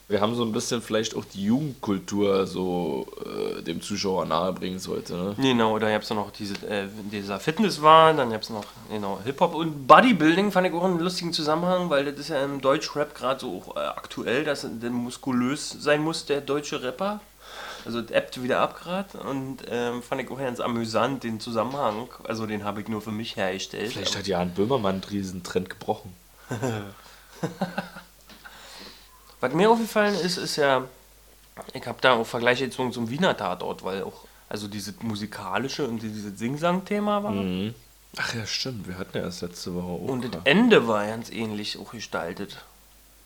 Wir 0.08 0.22
haben 0.22 0.36
so 0.36 0.44
ein 0.44 0.54
bisschen 0.54 0.82
vielleicht 0.82 1.16
auch 1.16 1.26
die 1.26 1.44
Jugendkultur 1.46 2.48
so 2.48 3.06
äh, 3.26 3.62
dem 3.62 3.82
Zuschauer 3.82 4.26
nahebringen 4.26 4.80
sollte. 4.80 5.16
Ne? 5.16 5.36
Genau, 5.38 5.78
da 5.80 5.90
gab's 5.90 6.10
noch 6.12 6.32
diese, 6.32 6.56
äh, 6.68 6.88
dieser 7.12 7.40
Fitnesswahn, 7.40 8.18
dann 8.18 8.30
gab's 8.30 8.50
noch 8.50 8.66
genau, 8.90 9.20
Hip-Hop 9.26 9.54
und 9.54 9.86
Bodybuilding 9.88 10.52
fand 10.52 10.68
ich 10.68 10.74
auch 10.74 10.84
einen 10.84 11.00
lustigen 11.00 11.34
Zusammenhang, 11.34 11.90
weil 11.90 12.06
das 12.06 12.20
ist 12.20 12.30
ja 12.30 12.44
im 12.44 12.62
Deutschrap 12.62 13.16
gerade 13.16 13.40
so 13.42 13.64
auch, 13.66 13.76
äh, 13.76 13.80
aktuell, 13.80 14.44
dass 14.44 14.68
der 14.70 14.90
muskulös 14.90 15.70
sein 15.80 16.02
muss, 16.02 16.26
der 16.26 16.42
deutsche 16.42 16.84
Rapper. 16.84 17.20
Also 17.86 18.02
das 18.02 18.12
ebbt 18.12 18.42
wieder 18.42 18.60
ab 18.60 18.80
gerade 18.82 19.18
und 19.20 19.58
ähm, 19.70 20.02
fand 20.02 20.22
ich 20.22 20.32
auch 20.32 20.38
ganz 20.38 20.60
amüsant, 20.60 21.24
den 21.24 21.40
Zusammenhang. 21.40 22.08
Also 22.24 22.46
den 22.46 22.64
habe 22.64 22.82
ich 22.82 22.88
nur 22.88 23.02
für 23.02 23.12
mich 23.12 23.36
hergestellt. 23.36 23.92
Vielleicht 23.92 24.18
hat 24.18 24.28
Jan 24.28 24.54
Böhmermann 24.54 25.02
diesen 25.02 25.44
Trend 25.44 25.70
gebrochen. 25.70 26.14
Was 29.42 29.54
mir 29.54 29.70
aufgefallen 29.70 30.16
ist, 30.16 30.38
ist 30.38 30.56
ja, 30.56 30.88
ich 31.74 31.86
habe 31.86 31.98
da 32.00 32.14
auch 32.14 32.26
Vergleiche 32.26 32.66
gezogen 32.66 32.94
zum 32.94 33.10
Wiener 33.10 33.36
Tatort, 33.36 33.84
weil 33.84 34.04
auch, 34.04 34.26
also 34.48 34.70
dieses 34.70 35.02
musikalische 35.02 35.86
und 35.86 36.02
dieses 36.02 36.40
Sing-Sang-Thema 36.40 37.24
war. 37.24 37.32
Mhm. 37.32 37.76
Ach 38.16 38.36
ja, 38.36 38.46
stimmt. 38.46 38.88
Wir 38.88 38.98
hatten 38.98 39.18
ja 39.18 39.24
das 39.24 39.42
letzte 39.42 39.74
Woche 39.76 39.86
auch. 39.86 40.08
Und 40.08 40.34
das. 40.34 40.42
Ende 40.46 40.88
war 40.88 41.06
ganz 41.06 41.30
ähnlich 41.32 41.78
auch 41.78 41.92
gestaltet. 41.92 42.64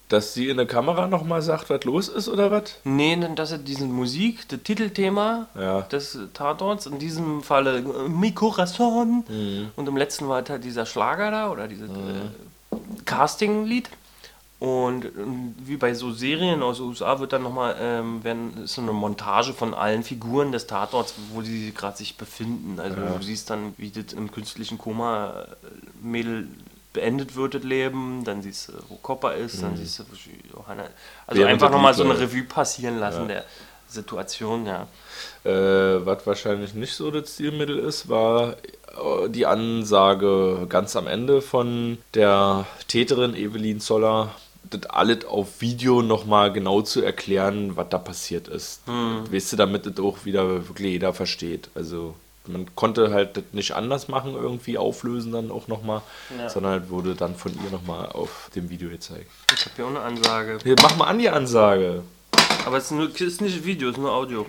Dass 0.09 0.33
sie 0.33 0.47
in 0.47 0.55
der 0.55 0.65
Kamera 0.67 1.07
nochmal 1.07 1.41
sagt, 1.41 1.69
was 1.69 1.83
los 1.83 2.07
ist 2.07 2.29
oder 2.29 2.49
was? 2.49 2.75
Nee, 2.85 3.17
dass 3.35 3.51
er 3.51 3.57
diesen 3.57 3.91
Musik, 3.91 4.47
das 4.47 4.61
Titelthema 4.63 5.47
Ja. 5.53 5.81
des 5.81 6.17
Tatorts, 6.33 6.85
in 6.85 6.97
diesem 6.97 7.43
Falle 7.43 7.79
äh, 7.79 8.07
Mi 8.09 8.31
Corazon 8.31 9.25
Mhm. 9.27 9.67
und 9.75 9.87
im 9.87 9.97
letzten 9.97 10.29
war 10.29 10.43
halt 10.47 10.63
dieser 10.63 10.85
Schlager 10.85 11.29
da 11.31 11.51
oder 11.51 11.67
dieses 11.67 11.89
äh, 11.89 12.75
Casting-Lied. 13.05 13.89
Und 14.59 15.05
ähm, 15.05 15.53
wie 15.59 15.77
bei 15.77 15.93
so 15.93 16.11
Serien 16.11 16.63
aus 16.63 16.77
den 16.77 16.87
USA 16.87 17.19
wird 17.19 17.31
dann 17.31 17.43
nochmal, 17.43 17.75
ähm, 17.79 18.23
werden, 18.23 18.63
ist 18.63 18.73
so 18.73 18.81
eine 18.81 18.91
Montage 18.91 19.53
von 19.53 19.75
allen 19.75 20.01
Figuren 20.03 20.51
des 20.51 20.65
Tatorts, 20.65 21.13
wo 21.31 21.41
die 21.41 21.71
gerade 21.75 21.95
sich 21.95 22.17
befinden. 22.17 22.79
Also 22.79 22.95
du 22.95 23.21
siehst 23.23 23.51
dann, 23.51 23.73
wie 23.77 23.91
das 23.91 24.13
im 24.13 24.31
künstlichen 24.31 24.79
Koma 24.79 25.29
äh, 25.41 25.45
Mädel 26.01 26.47
beendet 26.97 27.35
wird, 27.35 27.53
das 27.53 27.63
Leben, 27.63 28.23
dann 28.23 28.41
siehst 28.41 28.69
du, 28.69 28.73
wo 28.89 28.95
Copper 28.95 29.35
ist, 29.35 29.61
dann 29.61 29.77
siehst 29.77 29.99
du, 29.99 30.03
wo 30.03 30.57
Johanna. 30.57 30.85
Also 31.27 31.41
Während 31.41 31.53
einfach 31.53 31.69
nochmal 31.69 31.93
so 31.93 32.03
eine. 32.03 32.19
Revue 32.19 32.43
passieren 32.43 32.97
lassen 32.99 33.27
der 33.27 33.45
Situation, 33.87 34.65
ja. 34.65 34.87
Äh, 35.43 36.05
was 36.05 36.25
wahrscheinlich 36.25 36.73
nicht 36.73 36.93
so 36.93 37.11
das 37.11 37.33
Stilmittel 37.33 37.77
ist, 37.77 38.09
war 38.09 38.53
äh, 38.53 39.29
die 39.29 39.45
Ansage 39.45 40.65
ganz 40.67 40.95
am 40.95 41.05
Ende 41.07 41.41
von 41.41 41.99
der 42.15 42.65
Täterin 42.87 43.35
Evelyn 43.35 43.79
Zoller, 43.79 44.31
das 44.63 44.85
alles 44.87 45.25
auf 45.25 45.61
Video 45.61 46.01
nochmal 46.01 46.51
genau 46.51 46.81
zu 46.81 47.01
erklären, 47.01 47.77
was 47.77 47.89
da 47.89 47.99
passiert 47.99 48.47
ist. 48.47 48.81
Weißt 49.31 49.53
du, 49.53 49.57
damit 49.57 49.85
das 49.85 50.03
auch 50.03 50.25
wieder 50.25 50.67
wirklich 50.67 50.91
jeder 50.93 51.13
versteht. 51.13 51.69
Also 51.75 52.15
man 52.47 52.73
konnte 52.75 53.11
halt 53.13 53.37
das 53.37 53.43
nicht 53.51 53.73
anders 53.73 54.07
machen, 54.07 54.33
irgendwie 54.35 54.77
auflösen 54.77 55.31
dann 55.31 55.51
auch 55.51 55.67
nochmal, 55.67 56.01
Ja. 56.37 56.49
sondern 56.49 56.71
halt 56.73 56.89
wurde 56.89 57.15
dann 57.15 57.35
von 57.35 57.51
ihr 57.53 57.71
nochmal 57.71 58.07
auf 58.07 58.49
dem 58.55 58.69
Video 58.69 58.89
gezeigt. 58.89 59.29
Ich 59.53 59.65
habe 59.65 59.75
hier 59.75 59.85
auch 59.85 59.89
eine 59.89 60.01
Ansage. 60.01 60.57
Hier, 60.63 60.75
mach 60.81 60.95
mal 60.97 61.05
an 61.05 61.19
die 61.19 61.29
Ansage. 61.29 62.03
Aber 62.65 62.77
es 62.77 62.85
ist, 62.85 62.91
nur, 62.91 63.07
es 63.09 63.21
ist 63.21 63.41
nicht 63.41 63.63
Video, 63.65 63.89
es 63.89 63.95
ist 63.95 64.01
nur 64.01 64.11
Audio. 64.11 64.45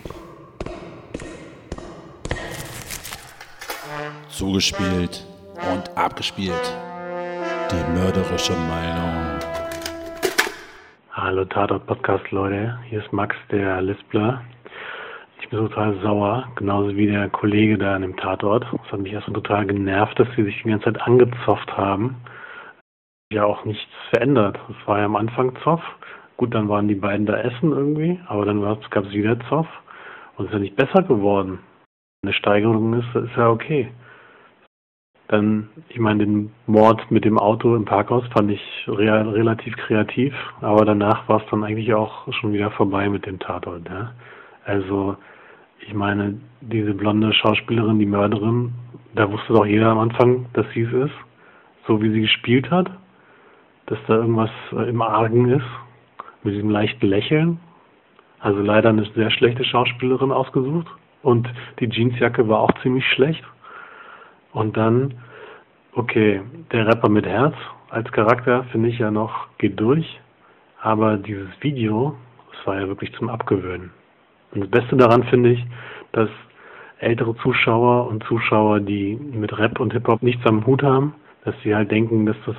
Zugespielt 4.28 5.24
und 5.72 5.96
abgespielt. 5.96 6.54
Die 7.70 7.98
mörderische 7.98 8.52
Meinung. 8.52 9.38
Hallo 11.12 11.44
Tatort 11.46 11.86
Podcast 11.86 12.30
Leute, 12.30 12.78
hier 12.88 13.02
ist 13.04 13.12
Max, 13.12 13.34
der 13.50 13.82
Lispler. 13.82 14.42
Bin 15.50 15.60
total 15.60 15.98
sauer, 16.02 16.48
genauso 16.56 16.94
wie 16.94 17.06
der 17.06 17.30
Kollege 17.30 17.78
da 17.78 17.96
in 17.96 18.02
dem 18.02 18.16
Tatort. 18.16 18.66
Es 18.84 18.92
hat 18.92 19.00
mich 19.00 19.14
erstmal 19.14 19.40
total 19.40 19.66
genervt, 19.66 20.18
dass 20.18 20.28
sie 20.36 20.42
sich 20.44 20.62
die 20.62 20.68
ganze 20.68 20.92
Zeit 20.92 21.00
angezofft 21.00 21.74
haben. 21.74 22.16
Ja 23.32 23.44
auch 23.44 23.64
nichts 23.64 23.90
verändert. 24.10 24.58
Es 24.68 24.86
war 24.86 24.98
ja 24.98 25.06
am 25.06 25.16
Anfang 25.16 25.56
Zoff. 25.62 25.82
Gut, 26.36 26.54
dann 26.54 26.68
waren 26.68 26.86
die 26.86 26.94
beiden 26.94 27.26
da 27.26 27.38
essen 27.38 27.72
irgendwie, 27.72 28.20
aber 28.26 28.44
dann 28.44 28.60
gab 28.60 29.04
es 29.04 29.12
wieder 29.12 29.40
Zoff 29.48 29.66
und 30.36 30.44
es 30.44 30.50
ist 30.50 30.54
ja 30.54 30.60
nicht 30.60 30.76
besser 30.76 31.02
geworden. 31.02 31.60
Eine 32.22 32.32
Steigerung 32.34 32.94
ist, 32.94 33.14
ist 33.14 33.36
ja 33.36 33.48
okay. 33.48 33.90
Dann, 35.28 35.68
ich 35.88 35.98
meine, 35.98 36.26
den 36.26 36.52
Mord 36.66 37.10
mit 37.10 37.24
dem 37.24 37.38
Auto 37.38 37.74
im 37.74 37.84
Parkhaus 37.84 38.24
fand 38.34 38.50
ich 38.50 38.62
rea 38.86 39.22
relativ 39.22 39.76
kreativ, 39.76 40.34
aber 40.60 40.84
danach 40.84 41.28
war 41.28 41.42
es 41.42 41.50
dann 41.50 41.64
eigentlich 41.64 41.92
auch 41.94 42.32
schon 42.34 42.52
wieder 42.52 42.70
vorbei 42.70 43.08
mit 43.08 43.26
dem 43.26 43.38
Tatort. 43.38 43.88
Ja? 43.88 44.12
Also, 44.64 45.16
ich 45.80 45.94
meine, 45.94 46.38
diese 46.60 46.94
blonde 46.94 47.32
Schauspielerin, 47.32 47.98
die 47.98 48.06
Mörderin, 48.06 48.72
da 49.14 49.30
wusste 49.30 49.52
doch 49.52 49.66
jeder 49.66 49.88
am 49.90 49.98
Anfang, 49.98 50.46
dass 50.52 50.66
sie 50.74 50.82
es 50.82 50.92
ist, 50.92 51.14
so 51.86 52.02
wie 52.02 52.10
sie 52.10 52.22
gespielt 52.22 52.70
hat, 52.70 52.90
dass 53.86 53.98
da 54.06 54.16
irgendwas 54.16 54.50
äh, 54.72 54.88
im 54.88 55.00
Argen 55.02 55.50
ist, 55.50 55.66
mit 56.42 56.54
diesem 56.54 56.70
leichten 56.70 57.06
Lächeln. 57.06 57.58
Also 58.40 58.60
leider 58.60 58.90
eine 58.90 59.04
sehr 59.14 59.30
schlechte 59.30 59.64
Schauspielerin 59.64 60.30
ausgesucht 60.30 60.86
und 61.22 61.48
die 61.80 61.88
Jeansjacke 61.88 62.48
war 62.48 62.60
auch 62.60 62.72
ziemlich 62.82 63.06
schlecht. 63.06 63.42
Und 64.52 64.76
dann, 64.76 65.14
okay, 65.94 66.42
der 66.72 66.86
Rapper 66.86 67.08
mit 67.08 67.26
Herz 67.26 67.54
als 67.90 68.10
Charakter 68.12 68.64
finde 68.64 68.90
ich 68.90 68.98
ja 68.98 69.10
noch, 69.10 69.48
geht 69.58 69.80
durch. 69.80 70.20
Aber 70.80 71.16
dieses 71.16 71.48
Video, 71.60 72.16
das 72.52 72.66
war 72.66 72.80
ja 72.80 72.86
wirklich 72.86 73.12
zum 73.14 73.28
Abgewöhnen. 73.28 73.90
Und 74.52 74.62
das 74.62 74.70
Beste 74.70 74.96
daran 74.96 75.24
finde 75.24 75.50
ich, 75.50 75.62
dass 76.12 76.30
ältere 76.98 77.36
Zuschauer 77.36 78.08
und 78.08 78.24
Zuschauer, 78.24 78.80
die 78.80 79.16
mit 79.16 79.56
Rap 79.58 79.78
und 79.80 79.92
Hip-Hop 79.92 80.22
nichts 80.22 80.44
am 80.46 80.64
Hut 80.66 80.82
haben, 80.82 81.14
dass 81.44 81.54
sie 81.62 81.74
halt 81.74 81.90
denken, 81.90 82.26
dass 82.26 82.36
das 82.46 82.56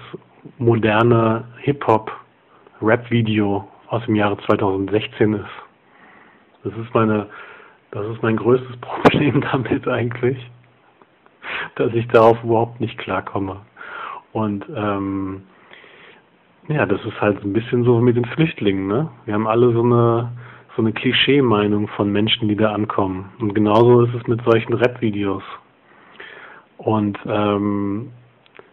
moderne 0.57 1.43
Hip-Hop-Rap-Video 1.57 3.67
aus 3.87 4.05
dem 4.05 4.15
Jahre 4.15 4.37
2016 4.45 5.33
ist. 5.33 5.45
Das 6.63 6.73
ist 6.73 6.93
meine, 6.93 7.27
das 7.91 8.05
ist 8.07 8.23
mein 8.23 8.37
größtes 8.37 8.77
Problem 8.81 9.41
damit 9.41 9.87
eigentlich 9.87 10.37
dass 11.75 11.93
ich 11.93 12.07
darauf 12.09 12.43
überhaupt 12.43 12.79
nicht 12.79 12.97
klarkomme. 12.97 13.57
Und 14.31 14.65
ähm, 14.75 15.43
ja, 16.67 16.85
das 16.85 17.03
ist 17.05 17.19
halt 17.19 17.43
ein 17.43 17.53
bisschen 17.53 17.83
so 17.83 17.99
mit 17.99 18.15
den 18.15 18.25
Flüchtlingen, 18.25 18.87
ne? 18.87 19.09
Wir 19.25 19.33
haben 19.33 19.47
alle 19.47 19.71
so 19.71 19.81
eine 19.81 20.31
so 20.79 20.85
eine 20.85 20.93
Klischee-Meinung 20.93 21.89
von 21.89 22.09
Menschen, 22.09 22.47
die 22.47 22.55
da 22.55 22.71
ankommen. 22.71 23.33
Und 23.39 23.53
genauso 23.53 24.03
ist 24.03 24.13
es 24.15 24.25
mit 24.27 24.39
solchen 24.45 24.75
Rap-Videos. 24.75 25.43
Und 26.77 27.17
ähm, 27.25 28.13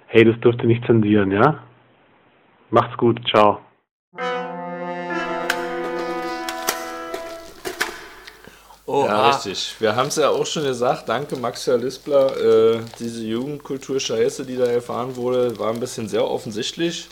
hey, 0.06 0.24
das 0.24 0.38
dürft 0.38 0.60
ihr 0.60 0.68
nicht 0.68 0.86
zensieren, 0.86 1.32
ja? 1.32 1.64
Macht's 2.70 2.96
gut, 2.96 3.20
ciao. 3.28 3.58
Oh, 8.86 9.04
Ja, 9.04 9.30
richtig. 9.30 9.74
Wir 9.80 9.96
haben 9.96 10.06
es 10.06 10.14
ja 10.14 10.28
auch 10.28 10.46
schon 10.46 10.62
gesagt. 10.62 11.08
Danke, 11.08 11.34
Max 11.34 11.66
Herr 11.66 11.78
Lispler. 11.78 12.36
Äh, 12.36 12.80
diese 13.00 13.24
Jugendkultur-Scheiße, 13.24 14.46
die 14.46 14.56
da 14.56 14.66
erfahren 14.66 15.16
wurde, 15.16 15.58
war 15.58 15.72
ein 15.72 15.80
bisschen 15.80 16.06
sehr 16.06 16.24
offensichtlich. 16.24 17.08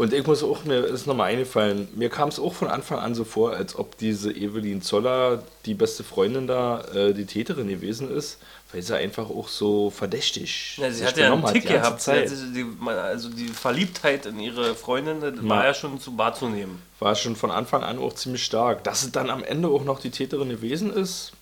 Und 0.00 0.14
ich 0.14 0.26
muss 0.26 0.42
auch, 0.42 0.64
mir 0.64 0.78
ist 0.78 1.06
nochmal 1.06 1.32
eingefallen, 1.32 1.86
mir 1.94 2.08
kam 2.08 2.30
es 2.30 2.40
auch 2.40 2.54
von 2.54 2.68
Anfang 2.68 3.00
an 3.00 3.14
so 3.14 3.24
vor, 3.24 3.52
als 3.52 3.78
ob 3.78 3.98
diese 3.98 4.32
Evelyn 4.32 4.80
Zoller, 4.80 5.42
die 5.66 5.74
beste 5.74 6.04
Freundin 6.04 6.46
da, 6.46 6.80
äh, 6.94 7.12
die 7.12 7.26
Täterin 7.26 7.68
gewesen 7.68 8.10
ist, 8.10 8.38
weil 8.72 8.80
sie 8.80 8.96
einfach 8.96 9.28
auch 9.28 9.48
so 9.48 9.90
verdächtig 9.90 10.78
Ja, 10.78 10.90
sie 10.90 11.04
hat 11.04 11.18
ja 11.18 11.30
einen 11.30 11.44
Tick 11.44 11.68
gehabt. 11.68 12.00
Sie 12.00 12.12
die, 12.54 12.64
also 12.88 13.28
die 13.28 13.48
Verliebtheit 13.48 14.24
in 14.24 14.40
ihre 14.40 14.74
Freundin, 14.74 15.20
das 15.20 15.34
war 15.42 15.66
ja 15.66 15.74
schon 15.74 16.00
zu 16.00 16.16
wahrzunehmen. 16.16 16.80
War 16.98 17.14
schon 17.14 17.36
von 17.36 17.50
Anfang 17.50 17.82
an 17.82 17.98
auch 17.98 18.14
ziemlich 18.14 18.42
stark. 18.42 18.82
Dass 18.84 19.02
es 19.02 19.12
dann 19.12 19.28
am 19.28 19.44
Ende 19.44 19.68
auch 19.68 19.84
noch 19.84 20.00
die 20.00 20.10
Täterin 20.10 20.48
gewesen 20.48 20.90
ist, 20.94 21.32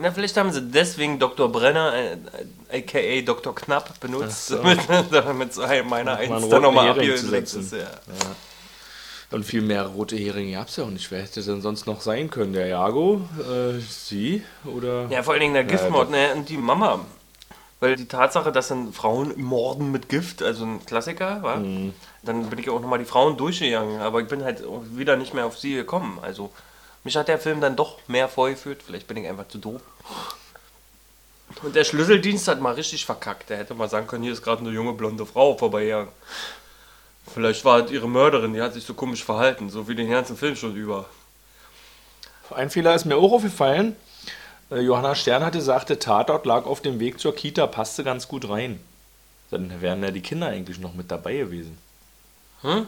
Na, 0.00 0.12
vielleicht 0.12 0.36
haben 0.36 0.52
sie 0.52 0.62
deswegen 0.62 1.18
Dr. 1.18 1.50
Brenner, 1.50 1.92
äh, 1.94 2.12
äh, 2.70 2.82
aka 2.82 3.20
Dr. 3.24 3.54
Knapp, 3.54 3.98
benutzt, 4.00 4.46
so. 4.48 4.56
damit, 4.62 5.52
so 5.54 5.62
meiner 5.84 6.16
Eins 6.16 6.48
dann 6.48 6.62
nochmal 6.62 6.94
setzen. 7.16 7.60
ist. 7.62 7.72
Ja. 7.72 7.86
Und 9.30 9.44
viel 9.44 9.60
mehr 9.60 9.84
rote 9.86 10.16
Heringe 10.16 10.52
gab 10.52 10.68
es 10.68 10.76
ja 10.76 10.84
auch 10.84 10.90
nicht. 10.90 11.10
Wer 11.10 11.22
hätte 11.22 11.42
denn 11.42 11.60
sonst 11.60 11.86
noch 11.86 12.00
sein 12.00 12.30
können? 12.30 12.54
Der 12.54 12.66
Jago? 12.68 13.20
Äh, 13.38 13.78
sie? 13.80 14.42
Oder? 14.64 15.06
ja, 15.10 15.22
vor 15.22 15.34
allen 15.34 15.42
Dingen 15.42 15.54
der 15.54 15.64
Giftmord 15.64 16.10
Ja, 16.10 16.16
ne, 16.28 16.34
und 16.34 16.48
die 16.48 16.56
Mama. 16.56 17.00
Weil 17.80 17.94
die 17.96 18.06
Tatsache, 18.08 18.50
dass 18.50 18.68
dann 18.68 18.92
Frauen 18.92 19.34
morden 19.40 19.92
mit 19.92 20.08
Gift, 20.08 20.42
also 20.42 20.64
ein 20.64 20.84
Klassiker, 20.84 21.42
war, 21.42 21.58
Mhm. 21.58 21.92
dann 22.22 22.48
bin 22.50 22.58
ich 22.58 22.70
auch 22.70 22.80
nochmal 22.80 22.98
die 22.98 23.04
Frauen 23.04 23.36
durchgegangen. 23.36 24.00
Aber 24.00 24.20
ich 24.20 24.28
bin 24.28 24.42
halt 24.42 24.62
wieder 24.96 25.16
nicht 25.16 25.34
mehr 25.34 25.44
auf 25.46 25.58
sie 25.58 25.74
gekommen. 25.74 26.18
Also 26.22 26.50
mich 27.04 27.16
hat 27.16 27.28
der 27.28 27.38
Film 27.38 27.60
dann 27.60 27.76
doch 27.76 27.98
mehr 28.08 28.28
vorgeführt. 28.28 28.82
Vielleicht 28.84 29.06
bin 29.06 29.16
ich 29.16 29.28
einfach 29.28 29.48
zu 29.48 29.58
doof. 29.58 29.80
Und 31.62 31.74
der 31.74 31.84
Schlüsseldienst 31.84 32.46
hat 32.48 32.60
mal 32.60 32.74
richtig 32.74 33.06
verkackt. 33.06 33.50
Der 33.50 33.58
hätte 33.58 33.74
mal 33.74 33.88
sagen 33.88 34.06
können, 34.06 34.22
hier 34.22 34.32
ist 34.32 34.42
gerade 34.42 34.60
eine 34.60 34.70
junge 34.70 34.92
blonde 34.92 35.26
Frau 35.26 35.56
vorbeigegangen. 35.56 36.12
Vielleicht 37.32 37.64
war 37.64 37.84
es 37.84 37.90
ihre 37.90 38.08
Mörderin, 38.08 38.54
die 38.54 38.62
hat 38.62 38.74
sich 38.74 38.84
so 38.84 38.94
komisch 38.94 39.24
verhalten, 39.24 39.70
so 39.70 39.88
wie 39.88 39.94
den 39.94 40.10
ganzen 40.10 40.36
Film 40.36 40.56
schon 40.56 40.74
über. 40.74 41.06
Ein 42.50 42.70
Fehler 42.70 42.94
ist 42.94 43.04
mir 43.04 43.16
auch 43.16 43.32
aufgefallen. 43.32 43.96
Äh, 44.70 44.80
Johanna 44.80 45.14
Stern 45.14 45.44
hatte 45.44 45.58
gesagt, 45.58 45.90
der 45.90 45.98
Tatort 45.98 46.46
lag 46.46 46.64
auf 46.64 46.80
dem 46.80 47.00
Weg 47.00 47.20
zur 47.20 47.34
Kita, 47.34 47.66
passte 47.66 48.04
ganz 48.04 48.28
gut 48.28 48.48
rein. 48.48 48.80
Dann 49.50 49.80
wären 49.80 50.02
ja 50.02 50.10
die 50.10 50.22
Kinder 50.22 50.48
eigentlich 50.48 50.78
noch 50.78 50.94
mit 50.94 51.10
dabei 51.10 51.36
gewesen. 51.36 51.78
Hm? 52.62 52.86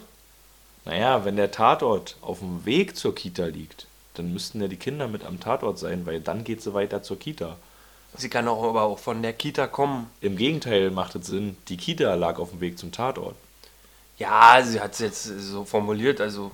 Naja, 0.84 1.24
wenn 1.24 1.36
der 1.36 1.50
Tatort 1.50 2.16
auf 2.22 2.38
dem 2.38 2.64
Weg 2.64 2.96
zur 2.96 3.14
Kita 3.14 3.44
liegt, 3.46 3.86
dann 4.20 4.32
müssten 4.32 4.60
ja 4.60 4.68
die 4.68 4.76
Kinder 4.76 5.08
mit 5.08 5.24
am 5.24 5.40
Tatort 5.40 5.78
sein, 5.78 6.04
weil 6.04 6.20
dann 6.20 6.44
geht 6.44 6.62
sie 6.62 6.74
weiter 6.74 7.02
zur 7.02 7.18
Kita. 7.18 7.56
Sie 8.16 8.28
kann 8.28 8.48
auch 8.48 8.62
aber 8.64 8.82
auch 8.82 8.98
von 8.98 9.22
der 9.22 9.32
Kita 9.32 9.66
kommen. 9.66 10.10
Im 10.20 10.36
Gegenteil 10.36 10.90
macht 10.90 11.14
es 11.14 11.28
Sinn, 11.28 11.56
die 11.68 11.76
Kita 11.76 12.14
lag 12.14 12.38
auf 12.38 12.50
dem 12.50 12.60
Weg 12.60 12.78
zum 12.78 12.92
Tatort. 12.92 13.36
Ja, 14.18 14.62
sie 14.62 14.80
hat 14.80 14.92
es 14.92 14.98
jetzt 14.98 15.24
so 15.24 15.64
formuliert, 15.64 16.20
also 16.20 16.50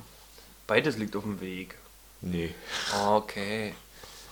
beides 0.66 0.96
liegt 0.96 1.16
auf 1.16 1.24
dem 1.24 1.40
Weg. 1.40 1.74
Nee. 2.20 2.54
Okay. 3.04 3.74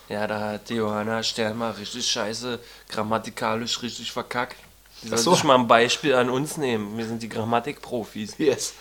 Ja, 0.07 0.27
da 0.27 0.39
hat 0.51 0.69
die 0.69 0.75
Johanna 0.75 1.23
Stern 1.23 1.57
mal 1.57 1.71
richtig 1.71 2.07
scheiße, 2.07 2.59
grammatikalisch 2.89 3.81
richtig 3.81 4.11
verkackt. 4.11 4.55
Die 5.03 5.09
soll 5.09 5.17
so. 5.17 5.33
sich 5.33 5.43
mal 5.43 5.55
ein 5.55 5.67
Beispiel 5.67 6.13
an 6.15 6.29
uns 6.29 6.57
nehmen. 6.57 6.97
Wir 6.97 7.05
sind 7.05 7.21
die 7.21 7.29
Grammatikprofis. 7.29 8.37
Yes. 8.37 8.75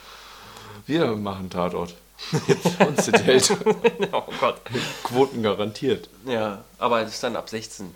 Wir 0.86 1.06
machen 1.16 1.50
Tatort. 1.50 1.94
Sind 2.98 3.24
hält. 3.24 3.50
oh 4.12 4.22
Gott. 4.40 4.60
Quoten 5.02 5.42
garantiert. 5.42 6.08
Ja, 6.26 6.64
aber 6.78 7.02
es 7.02 7.14
ist 7.14 7.22
dann 7.22 7.36
ab 7.36 7.48
16. 7.48 7.94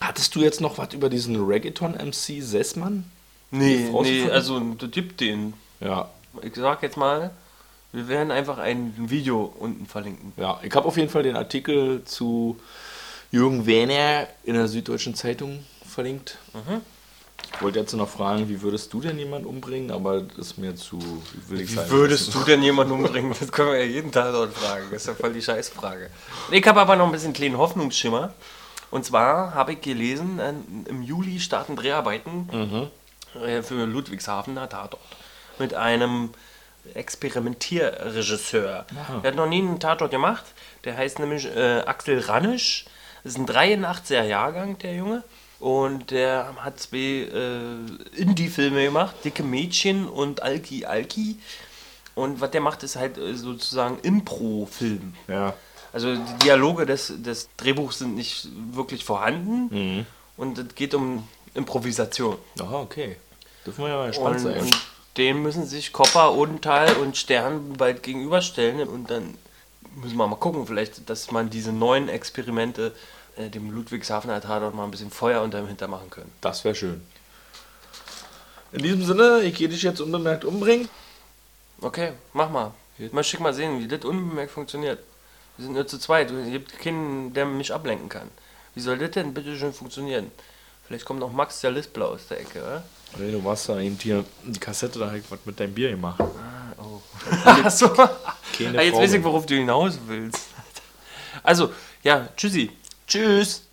Hattest 0.00 0.34
du 0.34 0.40
jetzt 0.40 0.60
noch 0.60 0.78
was 0.78 0.92
über 0.92 1.08
diesen 1.08 1.42
Reggaeton-MC 1.44 2.42
Sessmann? 2.42 3.10
Nee, 3.50 3.88
nee, 4.02 4.28
also 4.30 4.58
du 4.58 4.86
tipp 4.88 5.16
den. 5.16 5.54
Ja. 5.80 6.10
Ich 6.42 6.54
sag 6.56 6.82
jetzt 6.82 6.96
mal, 6.96 7.30
wir 7.92 8.08
werden 8.08 8.32
einfach 8.32 8.58
ein 8.58 8.92
Video 8.96 9.54
unten 9.58 9.86
verlinken. 9.86 10.32
Ja, 10.36 10.58
ich 10.62 10.74
habe 10.74 10.86
auf 10.86 10.96
jeden 10.96 11.08
Fall 11.08 11.22
den 11.22 11.36
Artikel 11.36 12.04
zu 12.04 12.58
Jürgen 13.30 13.66
Werner 13.66 14.26
in 14.42 14.54
der 14.54 14.66
Süddeutschen 14.66 15.14
Zeitung 15.14 15.64
verlinkt. 15.86 16.38
Ich 17.54 17.62
wollte 17.62 17.78
jetzt 17.78 17.92
noch 17.94 18.08
fragen, 18.08 18.48
wie 18.48 18.60
würdest 18.62 18.92
du 18.92 19.00
denn 19.00 19.18
jemanden 19.18 19.46
umbringen, 19.46 19.90
aber 19.90 20.22
das 20.22 20.38
ist 20.38 20.58
mir 20.58 20.74
zu, 20.74 20.98
wie 20.98 21.50
will 21.50 21.60
ich 21.60 21.70
Wie 21.72 21.90
würdest 21.90 22.34
du 22.34 22.40
denn 22.40 22.62
jemanden 22.62 22.92
umbringen? 22.94 23.34
Das 23.38 23.52
können 23.52 23.70
wir 23.70 23.78
ja 23.78 23.84
jeden 23.84 24.10
Tag 24.10 24.32
dort 24.32 24.52
fragen. 24.52 24.86
Das 24.90 25.02
ist 25.02 25.08
ja 25.08 25.14
voll 25.14 25.32
die 25.32 25.42
Scheißfrage. 25.42 26.10
Ich 26.50 26.66
habe 26.66 26.80
aber 26.80 26.96
noch 26.96 27.06
ein 27.06 27.12
bisschen 27.12 27.32
kleinen 27.32 27.56
Hoffnungsschimmer. 27.56 28.32
Und 28.90 29.04
zwar 29.04 29.54
habe 29.54 29.72
ich 29.72 29.80
gelesen, 29.80 30.38
äh, 30.38 30.52
im 30.88 31.02
Juli 31.02 31.40
starten 31.40 31.76
Dreharbeiten 31.76 32.90
äh, 33.34 33.62
für 33.62 33.86
Ludwigshafener 33.86 34.68
Tatort. 34.68 35.02
Mit 35.58 35.74
einem 35.74 36.30
Experimentierregisseur. 36.94 38.84
Der 39.22 39.30
hat 39.30 39.36
noch 39.36 39.48
nie 39.48 39.58
einen 39.58 39.80
Tatort 39.80 40.10
gemacht. 40.10 40.44
Der 40.84 40.96
heißt 40.96 41.18
nämlich 41.18 41.46
äh, 41.46 41.80
Axel 41.86 42.18
Ranisch. 42.20 42.84
Das 43.22 43.32
ist 43.34 43.38
ein 43.38 43.46
83er 43.46 44.24
Jahrgang, 44.24 44.76
der 44.78 44.94
Junge. 44.94 45.22
Und 45.60 46.10
der 46.10 46.54
hat 46.58 46.80
zwei 46.80 46.98
äh, 46.98 48.20
Indie-Filme 48.20 48.84
gemacht, 48.84 49.16
Dicke 49.24 49.42
Mädchen 49.42 50.06
und 50.08 50.42
Alki 50.42 50.84
Alki. 50.84 51.36
Und 52.14 52.40
was 52.40 52.50
der 52.50 52.60
macht, 52.60 52.82
ist 52.82 52.96
halt 52.96 53.18
äh, 53.18 53.34
sozusagen 53.34 53.98
Impro-Film. 54.02 55.14
Ja. 55.28 55.54
Also 55.92 56.14
die 56.14 56.44
Dialoge 56.44 56.86
des, 56.86 57.12
des 57.22 57.48
Drehbuchs 57.56 58.00
sind 58.00 58.16
nicht 58.16 58.48
wirklich 58.72 59.04
vorhanden. 59.04 60.04
Und 60.36 60.58
es 60.58 60.74
geht 60.74 60.92
um 60.92 61.26
Improvisation. 61.54 62.36
Aha, 62.60 62.80
okay. 62.80 63.16
Dürfen 63.64 63.84
wir 63.84 63.90
ja 63.90 63.96
mal 63.98 64.08
gespannt 64.08 64.36
Und, 64.36 64.42
sein. 64.42 64.60
und 64.60 64.76
dem 65.16 65.42
müssen 65.42 65.64
sich 65.64 65.92
Kopper, 65.92 66.34
Odenthal 66.34 66.96
und 66.96 67.16
Stern 67.16 67.74
bald 67.74 68.02
gegenüberstellen. 68.02 68.88
Und 68.88 69.08
dann 69.10 69.38
müssen 69.94 70.16
wir 70.16 70.26
mal 70.26 70.34
gucken, 70.34 70.66
vielleicht, 70.66 71.08
dass 71.08 71.30
man 71.30 71.50
diese 71.50 71.72
neuen 71.72 72.08
Experimente 72.08 72.92
äh, 73.36 73.48
dem 73.48 73.70
Ludwigshafener 73.70 74.40
Tatort 74.40 74.74
mal 74.74 74.84
ein 74.84 74.90
bisschen 74.90 75.10
Feuer 75.10 75.42
unter 75.42 75.58
dem 75.58 75.68
Hinter 75.68 75.88
machen 75.88 76.10
können. 76.10 76.30
Das 76.40 76.64
wäre 76.64 76.74
schön. 76.74 77.02
In 78.72 78.82
diesem 78.82 79.04
Sinne, 79.04 79.42
ich 79.42 79.54
gehe 79.54 79.68
dich 79.68 79.82
jetzt 79.82 80.00
unbemerkt 80.00 80.44
umbringen. 80.44 80.88
Okay, 81.80 82.12
mach 82.32 82.50
mal. 82.50 82.72
Mal 83.12 83.24
schick 83.24 83.40
mal 83.40 83.54
sehen, 83.54 83.80
wie 83.80 83.88
das 83.88 84.04
unbemerkt 84.04 84.52
funktioniert. 84.52 85.00
Wir 85.56 85.64
sind 85.64 85.74
nur 85.74 85.86
zu 85.86 85.98
zweit. 85.98 86.30
Es 86.30 86.50
gibt 86.50 86.78
keinen, 86.80 87.32
der 87.32 87.46
mich 87.46 87.72
ablenken 87.72 88.08
kann. 88.08 88.30
Wie 88.74 88.80
soll 88.80 88.98
das 88.98 89.12
denn 89.12 89.34
bitte 89.34 89.56
schön 89.56 89.72
funktionieren? 89.72 90.30
Vielleicht 90.86 91.04
kommt 91.04 91.20
noch 91.20 91.32
Max 91.32 91.60
der 91.60 91.70
Lispler 91.70 92.08
aus 92.08 92.26
der 92.28 92.40
Ecke, 92.40 92.60
oder? 92.60 92.84
Nee, 93.16 93.32
du 93.32 93.44
warst 93.44 93.68
da 93.68 93.78
eben 93.78 93.96
hier 93.96 94.24
die 94.44 94.58
Kassette, 94.58 94.98
da 94.98 95.14
ich 95.14 95.30
was 95.30 95.38
mit 95.44 95.58
deinem 95.58 95.72
Bier 95.72 95.90
gemacht. 95.90 96.20
Achso. 97.44 97.88
Keine 97.88 98.78
Ah, 98.78 98.82
jetzt 98.82 98.94
Frau 98.94 99.02
weiß 99.02 99.12
ich, 99.14 99.24
worauf 99.24 99.46
du 99.46 99.54
hinaus 99.54 99.98
willst. 100.06 100.48
Also, 101.42 101.72
ja, 102.02 102.28
tschüssi. 102.36 102.70
Tschüss. 103.06 103.68